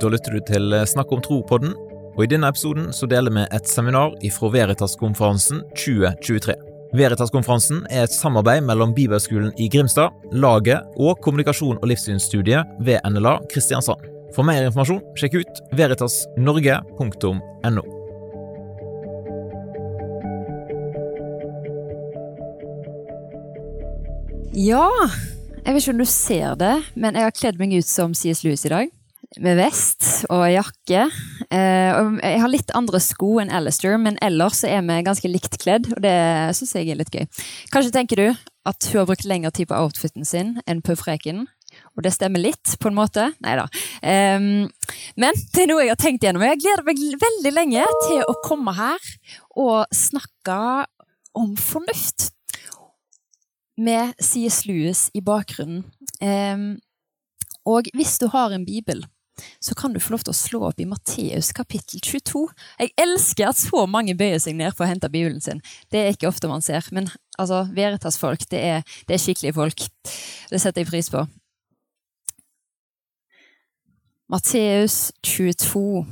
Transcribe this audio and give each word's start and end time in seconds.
Da 0.00 0.10
lytter 0.10 0.34
du 0.34 0.40
til 0.42 0.74
Snakk 0.90 1.12
om 1.14 1.22
tro-podden, 1.22 1.74
og 2.14 2.22
i 2.24 2.30
denne 2.30 2.48
episoden 2.50 2.92
så 2.94 3.06
deler 3.10 3.32
vi 3.34 3.44
et 3.54 3.68
seminar 3.70 4.14
ifra 4.26 4.50
Veritas-konferansen 4.54 5.62
2023. 5.74 6.54
Veritas-konferansen 6.94 7.82
er 7.90 8.06
et 8.06 8.14
samarbeid 8.14 8.62
mellom 8.66 8.94
Bibelskolen 8.94 9.52
i 9.58 9.68
Grimstad, 9.70 10.14
Laget 10.32 10.82
og 10.94 11.18
kommunikasjon- 11.24 11.80
og 11.80 11.88
livssynsstudiet 11.90 12.78
ved 12.86 13.02
NLA 13.06 13.38
Kristiansand. 13.50 14.02
For 14.34 14.46
mer 14.46 14.66
informasjon, 14.66 15.02
sjekk 15.18 15.34
ut 15.42 15.62
veritasnorge.no. 15.78 17.84
Ja, 24.54 24.86
jeg 25.64 25.74
vet 25.74 25.82
ikke 25.82 25.94
om 25.94 26.02
du 26.02 26.06
ser 26.06 26.54
det, 26.60 26.74
men 26.94 27.18
jeg 27.18 27.26
har 27.26 27.34
kledd 27.34 27.58
meg 27.58 27.74
ut 27.74 27.88
som 27.90 28.14
C.S. 28.14 28.44
Lewis 28.46 28.62
i 28.66 28.70
dag. 28.70 28.92
Med 29.42 29.56
vest 29.58 30.04
og 30.30 30.44
jakke. 30.46 31.08
Eh, 31.50 31.96
jeg 32.22 32.40
har 32.42 32.50
litt 32.52 32.70
andre 32.78 33.00
sko 33.02 33.40
enn 33.42 33.50
Alistair, 33.50 33.96
men 33.98 34.18
ellers 34.22 34.60
er 34.68 34.84
vi 34.86 34.98
ganske 35.06 35.30
likt 35.30 35.56
kledd, 35.62 35.88
og 35.96 36.02
det 36.04 36.14
syns 36.54 36.74
jeg 36.76 36.92
er 36.92 37.00
litt 37.00 37.10
gøy. 37.10 37.24
Kanskje 37.74 37.94
tenker 37.96 38.20
du 38.20 38.28
at 38.64 38.86
hun 38.90 39.00
har 39.00 39.08
brukt 39.08 39.26
lengre 39.26 39.50
tid 39.54 39.68
på 39.70 39.78
outfiten 39.80 40.28
sin 40.28 40.54
enn 40.70 40.82
på 40.86 40.94
freken. 41.00 41.44
Og 41.96 42.04
det 42.06 42.12
stemmer 42.14 42.38
litt, 42.44 42.76
på 42.78 42.90
en 42.90 42.94
måte. 42.94 43.26
Nei 43.42 43.56
da. 43.58 43.64
Um, 44.06 44.68
men 45.18 45.42
det 45.50 45.64
er 45.64 45.70
noe 45.72 45.82
jeg 45.82 45.90
har 45.90 45.98
tenkt 45.98 46.22
gjennom. 46.22 46.44
Jeg 46.46 46.62
gleder 46.62 46.86
meg 46.86 47.02
veldig 47.24 47.52
lenge 47.56 47.88
til 48.06 48.22
å 48.30 48.36
komme 48.44 48.76
her 48.78 49.10
og 49.58 49.90
snakke 49.94 50.60
om 51.34 51.56
fornuft 51.58 52.30
med 53.74 54.14
C.S. 54.22 54.62
Lewis 54.68 55.08
i 55.18 55.24
bakgrunnen. 55.24 55.82
Um, 56.22 56.76
og 57.66 57.90
hvis 57.96 58.18
du 58.20 58.28
har 58.30 58.54
en 58.54 58.66
bibel, 58.68 59.02
så 59.58 59.74
kan 59.74 59.94
du 59.94 60.00
få 60.02 60.14
lov 60.14 60.24
til 60.24 60.34
å 60.34 60.38
slå 60.38 60.60
opp 60.68 60.80
i 60.82 60.86
Matteus 60.88 61.50
kapittel 61.56 62.02
22. 62.04 62.44
Jeg 62.80 62.92
elsker 63.04 63.50
at 63.50 63.60
så 63.60 63.84
mange 63.90 64.16
bøyer 64.18 64.42
seg 64.42 64.58
ned 64.58 64.74
for 64.76 64.86
å 64.86 64.90
hente 64.90 65.10
bibelen 65.12 65.42
sin. 65.44 65.62
Det 65.90 66.00
er 66.00 66.14
ikke 66.14 66.30
ofte 66.30 66.50
man 66.50 66.64
ser. 66.64 66.86
Men 66.94 67.08
altså, 67.38 67.64
Veritas-folk, 67.74 68.46
det, 68.52 68.62
det, 69.08 69.16
er 69.16 69.22
skikkelige 69.22 69.56
folk. 69.56 69.86
Det 70.50 70.60
setter 70.62 70.84
jeg 70.84 70.90
pris 70.92 71.10
på. 71.12 71.24
Matteus 74.32 75.12
22, 75.26 76.04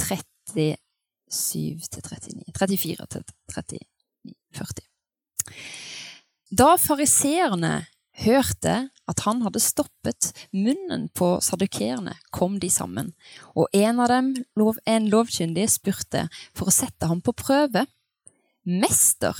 37 0.00 0.78
til 1.92 2.02
39 2.02 2.52
34 2.56 3.06
til 3.12 3.24
39, 3.52 3.82
40. 4.56 4.86
Da 6.52 6.74
fariseerne 6.76 7.74
hørte 8.24 8.74
at 9.10 9.24
han 9.26 9.42
hadde 9.42 9.60
stoppet 9.62 10.30
munnen 10.54 11.08
på 11.16 11.34
sadukerene, 11.42 12.14
kom 12.30 12.58
de 12.62 12.70
sammen, 12.70 13.12
og 13.58 13.68
en 13.74 14.00
av 14.02 14.12
dem, 14.12 14.32
en 14.86 15.10
lovkyndig, 15.10 15.66
spurte 15.70 16.28
for 16.54 16.70
å 16.70 16.74
sette 16.74 17.10
ham 17.10 17.22
på 17.24 17.34
prøve. 17.36 17.86
Mester, 18.62 19.36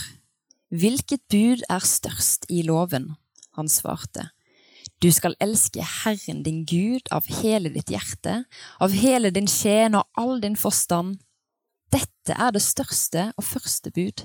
hvilket 0.73 1.23
bud 1.31 1.63
er 1.71 1.85
størst 1.87 2.49
i 2.51 2.65
loven? 2.67 3.13
Han 3.57 3.69
svarte. 3.69 4.31
Du 5.03 5.11
skal 5.13 5.35
elske 5.43 5.83
Herren 5.83 6.43
din 6.47 6.63
Gud 6.67 7.09
av 7.11 7.27
hele 7.43 7.73
ditt 7.75 7.91
hjerte, 7.91 8.45
av 8.79 8.95
hele 8.95 9.33
din 9.35 9.49
sjel 9.51 9.97
og 9.99 10.07
all 10.19 10.39
din 10.43 10.57
forstand. 10.59 11.19
Dette 11.93 12.35
er 12.35 12.55
det 12.55 12.63
største 12.63 13.31
og 13.37 13.45
første 13.45 13.91
bud. 13.95 14.25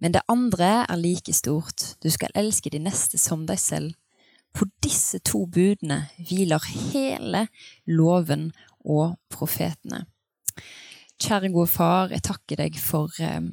Men 0.00 0.16
det 0.16 0.24
andre 0.28 0.84
er 0.88 1.00
like 1.00 1.32
stort. 1.36 1.94
Du 2.02 2.10
skal 2.10 2.32
elske 2.34 2.72
de 2.72 2.80
neste 2.82 3.20
som 3.20 3.44
deg 3.46 3.60
selv. 3.60 3.94
På 4.54 4.68
disse 4.84 5.18
to 5.26 5.44
budene 5.50 6.04
hviler 6.28 6.62
hele 6.70 7.46
loven 7.90 8.52
og 8.84 9.16
profetene. 9.32 10.04
Kjære 11.20 11.50
gode 11.54 11.70
far, 11.70 12.12
jeg 12.12 12.22
takker 12.26 12.60
deg 12.60 12.76
for 12.78 13.10
um, 13.22 13.48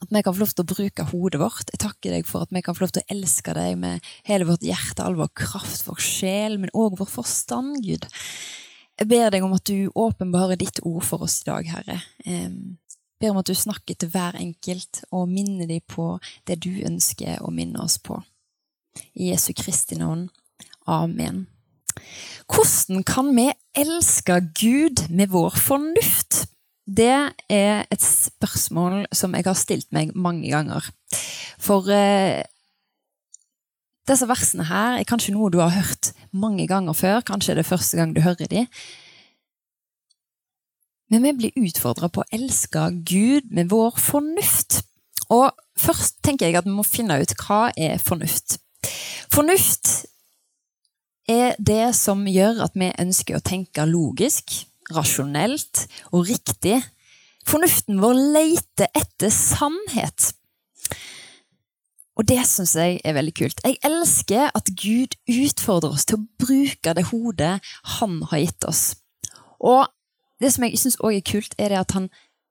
at 0.00 0.08
vi 0.08 0.22
kan 0.24 0.34
få 0.34 0.40
lov 0.40 0.52
til 0.54 0.64
å 0.64 0.70
bruke 0.70 1.06
hodet 1.10 1.40
vårt. 1.42 1.72
Jeg 1.74 1.82
takker 1.82 2.14
deg 2.16 2.28
for 2.28 2.46
at 2.46 2.54
vi 2.54 2.62
kan 2.64 2.76
få 2.76 2.86
lov 2.86 2.94
til 2.96 3.04
å 3.04 3.14
elske 3.14 3.54
deg 3.56 3.76
med 3.80 4.06
hele 4.28 4.46
vårt 4.48 4.64
hjerte, 4.64 5.04
all 5.04 5.18
vår 5.18 5.32
kraft, 5.36 5.84
vår 5.86 6.00
sjel, 6.02 6.56
men 6.62 6.72
òg 6.72 6.96
vår 7.00 7.10
forstand, 7.10 7.82
Gud. 7.84 8.06
Jeg 9.00 9.08
ber 9.08 9.30
deg 9.32 9.44
om 9.44 9.54
at 9.56 9.66
du 9.68 9.90
åpenbarer 9.96 10.60
ditt 10.60 10.80
ord 10.88 11.04
for 11.06 11.26
oss 11.26 11.40
i 11.42 11.50
dag, 11.50 11.68
Herre. 11.68 12.00
Jeg 12.24 12.50
ber 13.20 13.34
om 13.34 13.40
at 13.42 13.50
du 13.50 13.56
snakker 13.56 13.98
til 14.00 14.10
hver 14.12 14.38
enkelt 14.40 15.02
og 15.12 15.28
minner 15.28 15.68
dem 15.68 15.84
på 15.84 16.14
det 16.48 16.58
du 16.64 16.70
ønsker 16.88 17.44
å 17.44 17.52
minne 17.52 17.84
oss 17.84 17.98
på. 18.00 18.16
I 19.14 19.32
Jesu 19.32 19.52
Kristi 19.56 19.98
navn. 19.98 20.28
Amen. 20.86 21.46
Hvordan 22.50 23.04
kan 23.06 23.34
vi 23.36 23.50
elske 23.78 24.40
Gud 24.58 25.08
med 25.10 25.30
vår 25.30 25.56
fornuft? 25.58 26.46
Det 26.86 27.32
er 27.48 27.84
et 27.90 28.02
spørsmål 28.02 29.04
som 29.14 29.34
jeg 29.34 29.46
har 29.46 29.58
stilt 29.58 29.92
meg 29.94 30.14
mange 30.14 30.50
ganger. 30.50 30.82
For 31.60 31.86
eh, 31.94 32.42
disse 34.10 34.26
versene 34.26 34.66
her 34.66 34.98
er 34.98 35.06
kanskje 35.06 35.34
noe 35.36 35.52
du 35.52 35.60
har 35.62 35.74
hørt 35.74 36.12
mange 36.32 36.66
ganger 36.66 36.96
før. 36.96 37.20
Kanskje 37.26 37.54
er 37.54 37.60
det 37.60 37.68
første 37.68 38.00
gang 38.00 38.14
du 38.16 38.22
hører 38.24 38.50
de. 38.50 38.66
Men 41.10 41.26
vi 41.26 41.34
blir 41.34 41.58
utfordra 41.58 42.08
på 42.08 42.22
å 42.22 42.30
elske 42.34 42.86
Gud 43.06 43.50
med 43.54 43.70
vår 43.70 43.98
fornuft. 43.98 44.82
Og 45.30 45.50
først 45.78 46.20
tenker 46.26 46.48
jeg 46.48 46.58
at 46.58 46.66
vi 46.66 46.74
må 46.74 46.86
finne 46.86 47.18
ut 47.20 47.34
hva 47.42 47.68
er 47.78 47.98
fornuft. 48.02 48.59
Fornuft 49.30 50.06
er 51.30 51.54
det 51.58 51.92
som 51.94 52.24
gjør 52.26 52.64
at 52.66 52.74
vi 52.78 52.90
ønsker 52.98 53.38
å 53.38 53.44
tenke 53.46 53.86
logisk 53.86 54.56
rasjonelt 54.90 55.84
og 56.10 56.26
riktig. 56.30 56.80
Fornuften 57.46 58.00
vår 58.02 58.18
leter 58.34 58.90
etter 58.96 59.30
sannhet. 59.34 60.32
Og 62.18 62.26
det 62.28 62.42
syns 62.48 62.74
jeg 62.76 62.98
er 63.06 63.14
veldig 63.16 63.32
kult. 63.38 63.62
Jeg 63.64 63.78
elsker 63.86 64.50
at 64.52 64.72
Gud 64.76 65.14
utfordrer 65.30 65.94
oss 65.94 66.04
til 66.08 66.18
å 66.18 66.26
bruke 66.42 66.92
det 66.96 67.06
hodet 67.12 67.54
han 67.96 68.18
har 68.32 68.42
gitt 68.42 68.66
oss. 68.68 68.82
Og 69.62 69.86
det 70.42 70.50
som 70.52 70.66
jeg 70.66 70.80
syns 70.80 70.98
òg 71.00 71.16
er 71.16 71.24
kult, 71.24 71.54
er 71.56 71.78
at 71.78 71.94
han 71.96 72.10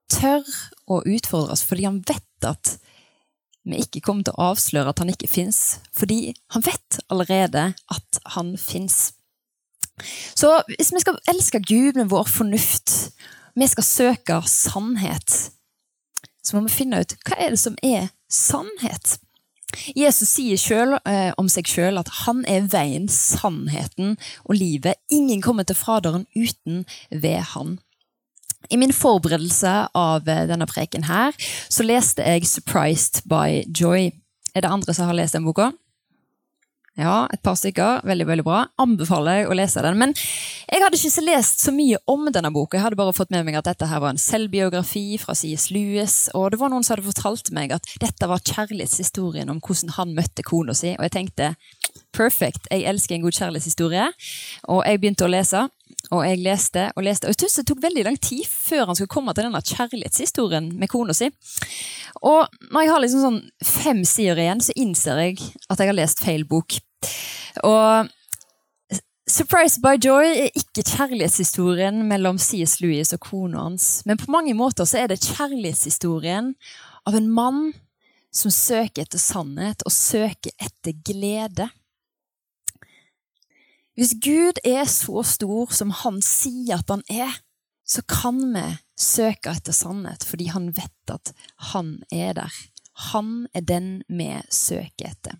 tør 0.09 0.47
å 0.89 1.03
utfordre 1.05 1.53
oss 1.53 1.65
fordi 1.67 1.85
han 1.85 2.01
vet 2.07 2.47
at 2.49 2.77
vi 3.67 3.81
ikke 3.83 4.01
kommer 4.05 4.25
til 4.25 4.35
å 4.35 4.51
avsløre 4.53 4.93
at 4.93 5.01
han 5.03 5.11
ikke 5.11 5.29
fins. 5.29 5.79
Fordi 5.95 6.33
han 6.55 6.65
vet 6.65 6.99
allerede 7.09 7.71
at 7.91 8.21
han 8.35 8.55
fins. 8.57 9.13
Så 10.37 10.51
hvis 10.69 10.93
vi 10.95 11.01
skal 11.03 11.19
elske 11.27 11.61
Gud 11.63 11.99
med 11.99 12.09
vår 12.11 12.27
fornuft, 12.31 13.11
vi 13.59 13.67
skal 13.67 13.83
søke 13.83 14.41
sannhet, 14.47 15.51
så 16.43 16.55
må 16.55 16.65
vi 16.67 16.77
finne 16.77 17.01
ut 17.03 17.17
hva 17.27 17.35
er 17.37 17.51
det 17.53 17.59
som 17.61 17.75
er 17.83 18.07
sannhet. 18.31 19.17
Jesus 19.95 20.31
sier 20.33 20.57
selv, 20.57 20.97
eh, 21.05 21.31
om 21.37 21.49
seg 21.51 21.67
sjøl 21.69 21.99
at 22.01 22.09
han 22.23 22.41
er 22.49 22.65
veien, 22.71 23.07
sannheten 23.11 24.15
og 24.45 24.55
livet. 24.57 24.97
Ingen 25.13 25.43
kommer 25.45 25.63
til 25.67 25.77
Faderen 25.77 26.25
uten 26.35 26.85
ved 27.11 27.43
han. 27.53 27.77
I 28.67 28.77
min 28.77 28.93
forberedelse 28.93 29.75
av 29.95 30.27
eh, 30.27 30.45
denne 30.49 30.67
preken 30.69 31.07
her, 31.07 31.35
så 31.69 31.85
leste 31.85 32.25
jeg 32.25 32.43
'Surprised 32.45 33.23
by 33.25 33.63
Joy'. 33.71 34.11
Er 34.55 34.61
det 34.61 34.71
andre 34.71 34.93
som 34.93 35.07
har 35.07 35.15
lest 35.15 35.33
den 35.33 35.45
boka? 35.45 35.71
Ja, 36.99 37.29
et 37.31 37.39
par 37.45 37.55
stykker. 37.55 38.01
Veldig 38.03 38.25
veldig 38.27 38.43
bra. 38.43 38.65
Anbefaler 38.81 39.37
jeg 39.37 39.47
å 39.47 39.55
lese 39.55 39.83
den. 39.85 39.95
Men 40.01 40.11
jeg 40.67 40.81
hadde 40.83 40.97
ikke 40.99 41.23
lest 41.23 41.63
så 41.63 41.71
mye 41.71 41.99
om 42.11 42.27
denne 42.27 42.51
boka. 42.51 42.75
Jeg 42.75 42.83
hadde 42.83 42.99
bare 42.99 43.15
fått 43.15 43.31
med 43.31 43.45
meg 43.47 43.55
at 43.55 43.69
dette 43.69 43.87
her 43.87 44.01
var 44.03 44.11
en 44.11 44.19
selvbiografi 44.19 45.15
fra 45.21 45.35
C.S. 45.37 45.69
Lewis. 45.71 46.17
Og 46.35 46.51
det 46.51 46.59
var 46.59 46.73
noen 46.73 46.83
som 46.83 46.97
hadde 46.97 47.07
fortalt 47.07 47.53
meg 47.55 47.71
at 47.77 47.87
dette 48.03 48.27
var 48.27 48.43
kjærlighetshistorien 48.43 49.51
om 49.53 49.61
hvordan 49.63 49.95
han 49.95 50.15
møtte 50.17 50.43
kona 50.43 50.75
si. 50.75 50.91
Og 50.97 51.07
jeg 51.07 51.15
tenkte 51.15 51.53
perfect, 52.15 52.67
jeg 52.67 52.83
elsker 52.89 53.15
en 53.15 53.23
god 53.23 53.37
kjærlighetshistorie. 53.37 54.09
Og 54.67 54.83
jeg 54.83 54.99
begynte 54.99 55.29
å 55.29 55.31
lese. 55.31 55.69
Og 56.15 56.23
jeg 56.25 56.41
leste 56.41 56.87
og 56.95 57.05
leste. 57.05 57.27
Og 57.27 57.33
jeg 57.33 57.43
synes 57.43 57.59
det 57.59 57.65
tok 57.69 57.81
veldig 57.83 58.05
lang 58.07 58.19
tid 58.21 58.45
før 58.49 58.89
han 58.89 58.97
skulle 58.97 59.13
komme 59.13 59.33
til 59.37 59.45
denne 59.45 59.61
kjærlighetshistorien 59.61 60.71
med 60.79 60.89
kona 60.89 61.13
si. 61.13 61.29
Og 62.25 62.47
når 62.71 62.85
jeg 62.85 62.93
har 62.93 63.03
liksom 63.03 63.25
sånn 63.25 63.41
fem 63.65 64.01
sider 64.07 64.41
igjen, 64.41 64.63
så 64.65 64.75
innser 64.79 65.21
jeg 65.21 65.37
at 65.69 65.81
jeg 65.81 65.91
har 65.91 65.99
lest 65.99 66.23
feil 66.25 66.47
bok. 66.49 66.79
Og 67.67 68.09
Surprised 69.29 69.83
by 69.83 69.93
Joy 70.01 70.25
er 70.25 70.55
ikke 70.57 70.81
kjærlighetshistorien 70.81 71.99
mellom 72.09 72.39
C.S. 72.41 72.79
Lewis 72.81 73.13
og 73.13 73.21
kona 73.27 73.67
hans, 73.67 73.99
men 74.09 74.17
på 74.17 74.31
mange 74.33 74.55
måter 74.57 74.89
så 74.89 75.03
er 75.03 75.11
det 75.11 75.19
kjærlighetshistorien 75.21 76.55
av 77.05 77.17
en 77.19 77.27
mann 77.29 77.59
som 78.33 78.49
søker 78.53 79.05
etter 79.05 79.21
sannhet 79.21 79.85
og 79.85 79.93
søker 79.93 80.49
etter 80.57 80.97
glede. 81.05 81.69
Hvis 83.99 84.15
Gud 84.23 84.61
er 84.63 84.85
så 84.87 85.19
stor 85.27 85.73
som 85.75 85.89
han 85.91 86.21
sier 86.23 86.79
at 86.79 86.91
han 86.93 87.01
er, 87.11 87.33
så 87.83 87.99
kan 88.07 88.37
vi 88.53 88.63
søke 88.95 89.51
etter 89.51 89.75
sannhet 89.75 90.23
fordi 90.23 90.47
han 90.53 90.69
vet 90.77 91.11
at 91.11 91.33
han 91.73 91.97
er 92.07 92.37
der. 92.37 92.59
Han 93.11 93.49
er 93.51 93.65
den 93.67 93.89
vi 94.07 94.29
søker 94.55 95.11
etter. 95.11 95.35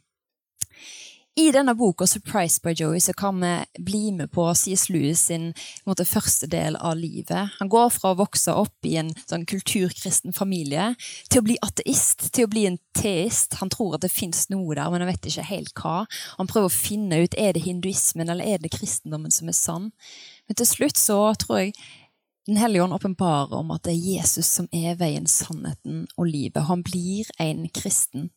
I 1.40 1.52
denne 1.52 1.76
boka 1.76 2.06
'Surprised 2.06 2.62
by 2.64 2.74
Joey' 2.74 3.00
så 3.00 3.14
kan 3.14 3.40
vi 3.42 3.84
bli 3.84 4.12
med 4.12 4.32
på 4.32 4.56
C.S. 4.56 4.90
Lewis 4.90 5.20
sin 5.20 5.54
måte, 5.86 6.06
første 6.06 6.48
del 6.48 6.76
av 6.76 6.98
livet. 6.98 7.54
Han 7.60 7.70
går 7.70 7.90
fra 7.96 8.12
å 8.12 8.18
vokse 8.20 8.52
opp 8.52 8.86
i 8.86 8.98
en 9.00 9.14
sånn 9.22 9.46
kulturkristen 9.48 10.36
familie 10.36 10.90
til 11.30 11.40
å 11.40 11.46
bli 11.48 11.56
ateist, 11.64 12.28
til 12.36 12.48
å 12.48 12.52
bli 12.52 12.66
en 12.68 12.78
teist. 12.98 13.56
Han 13.62 13.72
tror 13.72 13.96
at 13.96 14.04
det 14.04 14.12
fins 14.12 14.50
noe 14.52 14.76
der, 14.76 14.90
men 14.92 15.06
han 15.06 15.12
vet 15.14 15.30
ikke 15.32 15.48
helt 15.48 15.74
hva. 15.80 16.04
Han 16.42 16.50
prøver 16.52 16.68
å 16.68 16.76
finne 16.76 17.24
ut 17.24 17.38
er 17.40 17.56
det 17.56 17.64
hinduismen 17.64 18.28
eller 18.28 18.44
er 18.44 18.60
det 18.60 18.74
kristendommen 18.76 19.32
som 19.32 19.48
er 19.48 19.56
sann. 19.56 19.92
Men 20.50 20.60
til 20.60 20.68
slutt 20.68 21.00
så 21.00 21.22
tror 21.40 21.64
jeg 21.64 21.74
Den 22.50 22.58
hellige 22.58 22.82
ånd 22.82 22.94
åpenbarer 22.96 23.54
om 23.54 23.70
at 23.76 23.84
det 23.86 23.92
er 23.94 24.16
Jesus 24.18 24.48
som 24.48 24.66
er 24.74 24.96
veien, 24.98 25.28
sannheten 25.30 26.08
og 26.18 26.26
livet. 26.26 26.64
Han 26.66 26.82
blir 26.82 27.28
en 27.38 27.68
kristen. 27.70 28.32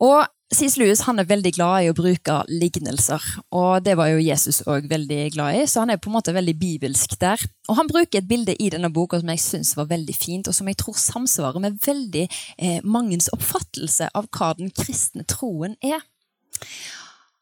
Og 0.00 0.24
C.S. 0.52 0.76
Lewis 0.76 1.00
han 1.06 1.18
er 1.18 1.26
veldig 1.26 1.50
glad 1.56 1.82
i 1.82 1.88
å 1.90 1.94
bruke 1.96 2.34
lignelser, 2.50 3.22
og 3.56 3.84
det 3.86 3.94
var 3.96 4.10
jo 4.12 4.20
Jesus 4.22 4.60
òg 4.68 4.86
veldig 4.90 5.30
glad 5.34 5.56
i, 5.56 5.62
så 5.66 5.82
han 5.82 5.94
er 5.94 6.00
på 6.02 6.10
en 6.10 6.16
måte 6.18 6.34
veldig 6.36 6.54
bibelsk 6.60 7.16
der. 7.22 7.40
Og 7.70 7.78
Han 7.78 7.88
bruker 7.88 8.20
et 8.20 8.28
bilde 8.28 8.54
i 8.60 8.68
denne 8.70 8.92
boka 8.92 9.18
som 9.22 9.32
jeg 9.32 9.40
syns 9.42 9.72
var 9.78 9.88
veldig 9.90 10.14
fint, 10.14 10.48
og 10.48 10.54
som 10.54 10.68
jeg 10.68 10.76
tror 10.82 10.98
samsvarer 11.00 11.64
med 11.64 11.80
veldig 11.86 12.26
eh, 12.28 12.84
mangens 12.84 13.30
oppfattelse 13.32 14.10
av 14.14 14.28
hva 14.36 14.52
den 14.58 14.70
kristne 14.70 15.24
troen 15.24 15.78
er. 15.82 16.04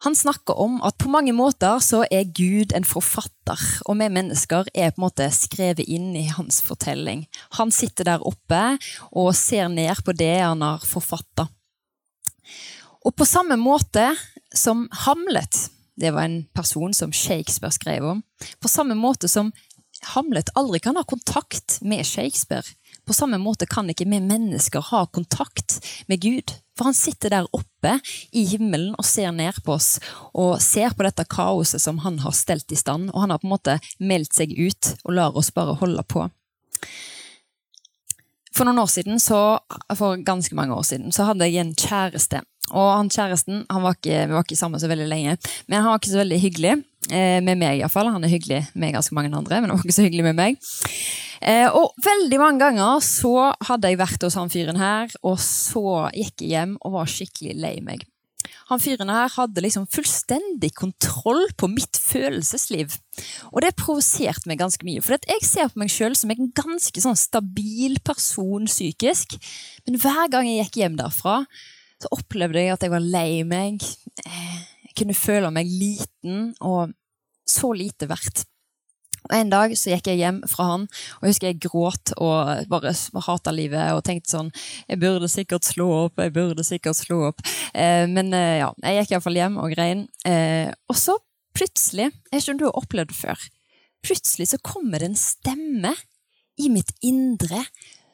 Han 0.07 0.17
snakker 0.19 0.59
om 0.59 0.81
at 0.83 0.97
på 0.99 1.11
mange 1.11 1.35
måter 1.35 1.83
så 1.85 2.05
er 2.11 2.31
Gud 2.35 2.73
en 2.75 2.87
forfatter, 2.87 3.61
og 3.87 3.99
vi 3.99 4.09
mennesker 4.15 4.71
er 4.75 4.95
på 4.95 5.03
en 5.03 5.05
måte 5.05 5.29
skrevet 5.35 5.87
inn 5.87 6.15
i 6.19 6.29
hans 6.31 6.63
fortelling. 6.65 7.27
Han 7.59 7.75
sitter 7.75 8.09
der 8.09 8.25
oppe 8.27 8.63
og 9.11 9.35
ser 9.39 9.69
ned 9.71 10.03
på 10.07 10.15
det 10.17 10.37
han 10.41 10.65
har 10.65 10.87
forfatta. 10.87 11.51
Og 13.05 13.15
på 13.17 13.27
samme 13.27 13.57
måte 13.59 14.13
som 14.55 14.87
Hamlet, 15.05 15.69
det 15.97 16.13
var 16.15 16.29
en 16.29 16.45
person 16.55 16.95
som 16.95 17.13
Shakespeare 17.13 17.75
skrev 17.75 18.07
om, 18.07 18.23
på 18.61 18.69
samme 18.71 18.95
måte 18.95 19.29
som 19.29 19.53
Hamlet 20.15 20.51
aldri 20.59 20.81
kan 20.83 20.97
ha 20.97 21.05
kontakt 21.07 21.79
med 21.83 22.07
Shakespeare, 22.07 22.65
på 23.07 23.13
samme 23.13 23.39
måte 23.39 23.67
kan 23.67 23.91
ikke 23.91 24.07
vi 24.07 24.21
mennesker 24.23 24.85
ha 24.93 25.07
kontakt 25.07 25.81
med 26.07 26.21
Gud. 26.23 26.53
For 26.79 26.89
han 26.89 26.97
sitter 26.97 27.33
der 27.35 27.49
oppe 27.53 27.97
i 28.31 28.45
himmelen 28.49 28.95
og 28.95 29.07
ser 29.07 29.33
ned 29.35 29.59
på 29.67 29.75
oss 29.75 29.97
og 30.33 30.61
ser 30.63 30.95
på 30.97 31.05
dette 31.07 31.27
kaoset 31.29 31.83
som 31.83 31.99
han 32.05 32.21
har 32.23 32.35
stelt 32.37 32.73
i 32.73 32.79
stand. 32.79 33.11
Og 33.11 33.25
han 33.25 33.35
har 33.35 33.43
på 33.43 33.49
en 33.49 33.55
måte 33.57 33.77
meldt 33.99 34.39
seg 34.39 34.55
ut 34.55 34.95
og 35.03 35.17
lar 35.19 35.37
oss 35.37 35.51
bare 35.55 35.77
holde 35.83 36.05
på. 36.07 36.29
For 38.53 38.69
noen 38.69 38.83
år 38.83 38.91
siden, 38.93 39.21
så, 39.21 39.59
for 39.97 40.21
ganske 40.23 40.55
mange 40.55 40.77
år 40.77 40.87
siden 40.87 41.13
så 41.13 41.27
hadde 41.31 41.49
jeg 41.49 41.65
en 41.65 41.75
kjæreste 41.75 42.43
og 42.73 42.89
han 42.97 43.13
kjæresten 43.13 43.65
han 43.69 43.85
var 43.85 43.99
ikke, 43.99 44.25
vi 44.29 44.37
var 44.37 44.47
ikke 44.47 44.59
sammen 44.59 44.83
så 44.83 44.91
veldig 44.91 45.09
lenge, 45.11 45.37
men 45.69 45.81
han 45.81 45.93
var 45.93 46.03
ikke 46.03 46.15
så 46.15 46.23
veldig 46.23 46.41
hyggelig. 46.43 46.79
Eh, 47.11 47.41
med 47.43 47.59
meg, 47.59 47.81
iallfall. 47.81 48.13
Han 48.15 48.23
er 48.23 48.31
hyggelig 48.31 48.61
med 48.79 48.95
ganske 48.95 49.17
mange 49.17 49.33
andre, 49.35 49.59
men 49.61 49.73
han 49.73 49.79
var 49.79 49.85
ikke 49.89 49.97
så 49.97 50.07
hyggelig 50.07 50.29
med 50.29 50.39
meg. 50.39 50.61
Eh, 51.43 51.67
og 51.67 51.97
veldig 52.05 52.39
mange 52.39 52.63
ganger 52.63 53.03
så 53.03 53.51
hadde 53.67 53.91
jeg 53.91 53.99
vært 53.99 54.23
hos 54.23 54.39
han 54.39 54.53
fyren 54.53 54.79
her, 54.79 55.11
og 55.27 55.41
så 55.43 56.07
gikk 56.15 56.45
jeg 56.45 56.55
hjem 56.55 56.77
og 56.79 56.99
var 57.01 57.11
skikkelig 57.11 57.59
lei 57.59 57.77
meg. 57.83 58.07
Han 58.71 58.81
fyren 58.81 59.11
her 59.13 59.29
hadde 59.35 59.63
liksom 59.65 59.89
fullstendig 59.93 60.71
kontroll 60.79 61.45
på 61.59 61.69
mitt 61.71 61.99
følelsesliv. 61.99 62.95
Og 63.51 63.61
det 63.65 63.75
provoserte 63.77 64.49
meg 64.49 64.63
ganske 64.63 64.87
mye. 64.87 65.03
For 65.05 65.19
jeg 65.19 65.45
ser 65.45 65.69
på 65.69 65.83
meg 65.83 65.93
sjøl 65.93 66.17
som 66.19 66.33
en 66.33 66.51
ganske 66.57 67.05
sånn 67.05 67.19
stabil 67.19 67.99
person 68.07 68.71
psykisk. 68.71 69.37
Men 69.85 70.01
hver 70.01 70.31
gang 70.33 70.49
jeg 70.49 70.65
gikk 70.65 70.83
hjem 70.83 70.99
derfra, 71.01 71.43
så 72.03 72.11
opplevde 72.15 72.63
jeg 72.63 72.75
at 72.75 72.83
jeg 72.85 72.93
var 72.93 73.05
lei 73.05 73.43
meg. 73.49 73.85
Jeg 74.23 74.97
kunne 74.99 75.17
føle 75.17 75.53
meg 75.55 75.71
liten 75.71 76.51
og 76.61 76.93
så 77.49 77.73
lite 77.77 78.09
verdt. 78.11 78.45
Og 79.29 79.35
En 79.37 79.53
dag 79.53 79.73
så 79.79 79.93
gikk 79.93 80.11
jeg 80.11 80.19
hjem 80.19 80.41
fra 80.51 80.67
han, 80.73 80.87
og 80.89 81.25
jeg 81.25 81.35
husker 81.35 81.49
jeg 81.53 81.61
gråt 81.63 82.13
og 82.17 82.67
bare 82.71 82.93
hata 83.27 83.55
livet. 83.55 83.95
Og 83.95 84.03
tenkte 84.07 84.35
sånn 84.35 84.51
Jeg 84.89 84.99
burde 85.03 85.31
sikkert 85.31 85.67
slå 85.69 85.89
opp, 86.07 86.19
jeg 86.19 86.35
burde 86.35 86.67
sikkert 86.67 86.99
slå 86.99 87.23
opp. 87.31 87.43
Eh, 87.73 88.05
men 88.11 88.33
eh, 88.35 88.59
ja, 88.65 88.73
jeg 88.83 89.03
gikk 89.03 89.17
iallfall 89.17 89.39
hjem 89.39 89.61
og 89.63 89.75
grein. 89.77 90.07
Eh, 90.27 90.69
og 90.91 90.99
så 90.99 91.17
plutselig, 91.57 92.11
jeg 92.33 92.49
om 92.51 92.59
du 92.61 92.67
har 92.67 92.79
opplevd 92.81 93.13
det 93.13 93.19
før, 93.19 93.49
plutselig 94.03 94.51
så 94.51 94.63
kommer 94.65 94.99
det 95.03 95.13
en 95.13 95.19
stemme 95.21 95.95
i 96.59 96.69
mitt 96.73 96.91
indre 97.05 97.63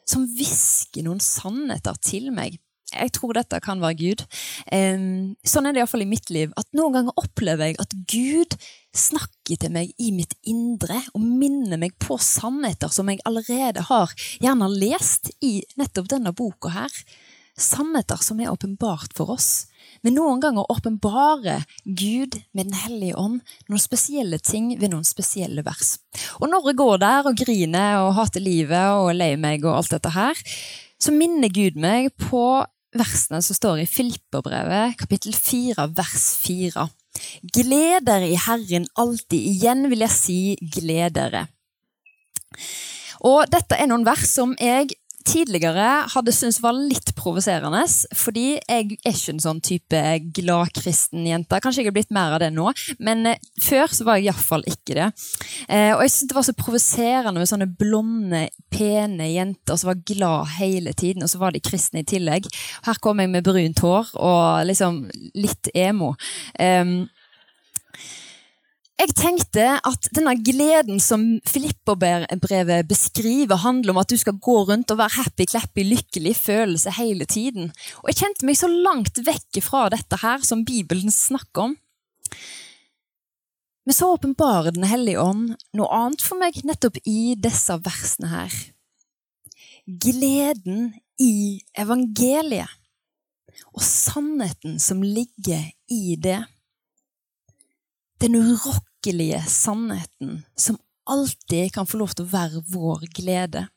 som 0.09 0.25
hvisker 0.29 1.05
noen 1.05 1.21
sannheter 1.23 1.97
til 2.05 2.29
meg. 2.35 2.57
Jeg 2.89 3.13
tror 3.15 3.35
dette 3.37 3.59
kan 3.63 3.81
være 3.83 3.97
Gud. 3.99 4.23
Sånn 4.69 5.67
er 5.67 5.75
det 5.75 5.81
iallfall 5.83 6.05
i 6.05 6.09
mitt 6.09 6.29
liv. 6.33 6.53
At 6.59 6.69
Noen 6.77 6.95
ganger 6.95 7.21
opplever 7.21 7.69
jeg 7.71 7.79
at 7.81 7.95
Gud 8.09 8.55
snakker 8.95 9.59
til 9.61 9.73
meg 9.73 9.91
i 10.01 10.11
mitt 10.15 10.35
indre 10.49 11.01
og 11.13 11.23
minner 11.23 11.79
meg 11.81 11.95
på 12.01 12.17
sannheter 12.21 12.91
som 12.93 13.09
jeg 13.11 13.21
allerede 13.29 13.85
har 13.89 14.13
gjerne 14.41 14.69
lest 14.73 15.31
i 15.45 15.59
nettopp 15.79 16.09
denne 16.15 16.33
boka 16.35 16.73
her. 16.73 16.95
Sannheter 17.59 18.21
som 18.23 18.39
er 18.39 18.51
åpenbart 18.53 19.13
for 19.17 19.35
oss. 19.35 19.67
Men 20.01 20.15
noen 20.15 20.39
ganger 20.39 20.69
åpenbarer 20.71 21.65
Gud 21.83 22.37
med 22.55 22.69
Den 22.69 22.77
hellige 22.85 23.17
ånd 23.19 23.41
noen 23.67 23.81
spesielle 23.83 24.39
ting 24.39 24.71
ved 24.79 24.93
noen 24.93 25.07
spesielle 25.07 25.65
vers. 25.65 25.97
Og 26.39 26.47
når 26.49 26.71
jeg 26.71 26.79
går 26.79 27.01
der 27.03 27.29
og 27.29 27.39
griner 27.41 28.03
og 28.05 28.13
hater 28.19 28.43
livet 28.43 28.95
og 28.95 29.11
er 29.11 29.19
lei 29.19 29.33
meg 29.35 29.65
og 29.65 29.81
alt 29.81 29.95
dette 29.97 30.13
her, 30.15 30.39
så 30.99 31.15
minner 31.15 31.51
Gud 31.51 31.79
meg 31.79 32.13
på 32.19 32.43
versene 32.95 33.41
som 33.45 33.57
står 33.57 33.83
i 33.83 33.89
Filipperbrevet, 33.89 34.97
kapittel 34.99 35.35
4, 35.35 35.89
vers 35.97 36.25
4. 36.43 36.87
Gled 37.55 38.05
dere 38.07 38.29
i 38.29 38.37
Herren 38.39 38.87
alltid. 38.99 39.39
Igjen 39.39 39.89
vil 39.91 40.05
jeg 40.05 40.15
si 40.15 40.39
gled 40.77 41.17
dere. 41.17 41.45
Og 43.27 43.43
dette 43.51 43.77
er 43.77 43.89
noen 43.89 44.07
vers 44.07 44.25
som 44.31 44.55
jeg 44.61 44.95
tidligere 45.29 45.87
hadde 46.13 46.33
syntes 46.35 46.59
var 46.63 46.77
litt 46.77 47.13
provoserende. 47.17 47.83
Fordi 48.17 48.45
jeg 48.57 48.97
er 48.97 49.13
ikke 49.13 49.35
en 49.35 49.43
sånn 49.43 49.61
type 49.65 50.01
gladkristen 50.35 51.27
jente. 51.27 51.59
Kanskje 51.61 51.83
jeg 51.83 51.91
har 51.91 51.97
blitt 51.97 52.13
mer 52.15 52.35
av 52.35 52.43
det 52.43 52.51
nå, 52.55 52.69
men 53.03 53.25
eh, 53.29 53.41
før 53.61 53.91
så 53.93 54.07
var 54.07 54.19
jeg 54.19 54.29
iallfall 54.29 54.65
ikke 54.69 54.97
det. 54.97 55.09
Eh, 55.67 55.91
og 55.95 56.03
jeg 56.03 56.13
syntes 56.13 56.31
det 56.31 56.39
var 56.39 56.47
så 56.49 56.57
provoserende 56.57 57.41
med 57.41 57.51
sånne 57.51 57.69
blonde, 57.79 58.43
pene 58.73 59.29
jenter 59.31 59.79
som 59.79 59.91
var 59.91 60.01
glad 60.07 60.51
hele 60.59 60.93
tiden, 60.97 61.25
og 61.25 61.31
så 61.31 61.41
var 61.41 61.55
de 61.55 61.63
kristne 61.63 62.03
i 62.03 62.09
tillegg. 62.09 62.49
Her 62.87 62.99
kom 63.03 63.21
jeg 63.21 63.31
med 63.31 63.45
brunt 63.45 63.81
hår 63.85 64.13
og 64.19 64.67
liksom 64.69 65.05
litt 65.37 65.71
emo. 65.77 66.13
Um, 66.59 67.07
jeg 68.99 69.13
tenkte 69.15 69.65
at 69.87 70.07
denne 70.15 70.33
gleden 70.43 70.99
som 70.99 71.21
Filipperbrevet 71.47 72.87
beskriver, 72.89 73.61
handler 73.63 73.93
om 73.93 73.99
at 74.01 74.11
du 74.11 74.17
skal 74.19 74.35
gå 74.43 74.57
rundt 74.67 74.91
og 74.91 74.99
være 74.99 75.15
happy, 75.21 75.45
clappy, 75.47 75.85
lykkelig 75.87 76.33
følelse 76.35 76.91
hele 76.97 77.27
tiden. 77.29 77.71
Og 78.03 78.11
jeg 78.11 78.19
kjente 78.19 78.49
meg 78.49 78.59
så 78.59 78.67
langt 78.67 79.21
vekk 79.23 79.61
fra 79.63 79.85
dette 79.93 80.19
her 80.19 80.43
som 80.43 80.65
Bibelen 80.67 81.13
snakker 81.15 81.69
om. 81.69 81.77
Men 83.87 83.95
så 83.95 84.11
åpenbarer 84.13 84.75
Den 84.75 84.83
hellige 84.85 85.21
ånd 85.23 85.55
noe 85.73 85.87
annet 85.95 86.21
for 86.21 86.37
meg 86.37 86.59
nettopp 86.67 86.99
i 87.07 87.33
disse 87.39 87.79
versene 87.85 88.33
her. 88.33 88.57
Gleden 89.87 90.91
i 91.17 91.63
evangeliet 91.73 92.75
og 93.73 93.81
sannheten 93.83 94.77
som 94.83 95.01
ligger 95.01 95.71
i 95.87 96.15
det. 96.19 96.43
Den 98.19 98.35
virkelige 98.99 99.43
sannheten 99.47 100.45
som 100.55 100.77
alltid 101.05 101.73
kan 101.73 101.87
få 101.87 101.97
lov 101.97 102.13
til 102.13 102.25
å 102.25 102.31
være 102.31 102.63
vår 102.67 103.07
glede. 103.15 103.67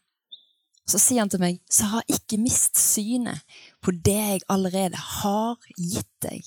Så 0.87 0.99
sier 0.99 1.23
han 1.23 1.31
til 1.31 1.41
meg, 1.41 1.61
så 1.71 1.85
har 1.85 2.02
ikke 2.11 2.41
mist 2.43 2.76
synet 2.76 3.41
på 3.81 3.93
det 3.93 4.19
jeg 4.19 4.43
allerede 4.49 4.97
har 4.99 5.57
gitt 5.79 6.11
deg. 6.23 6.43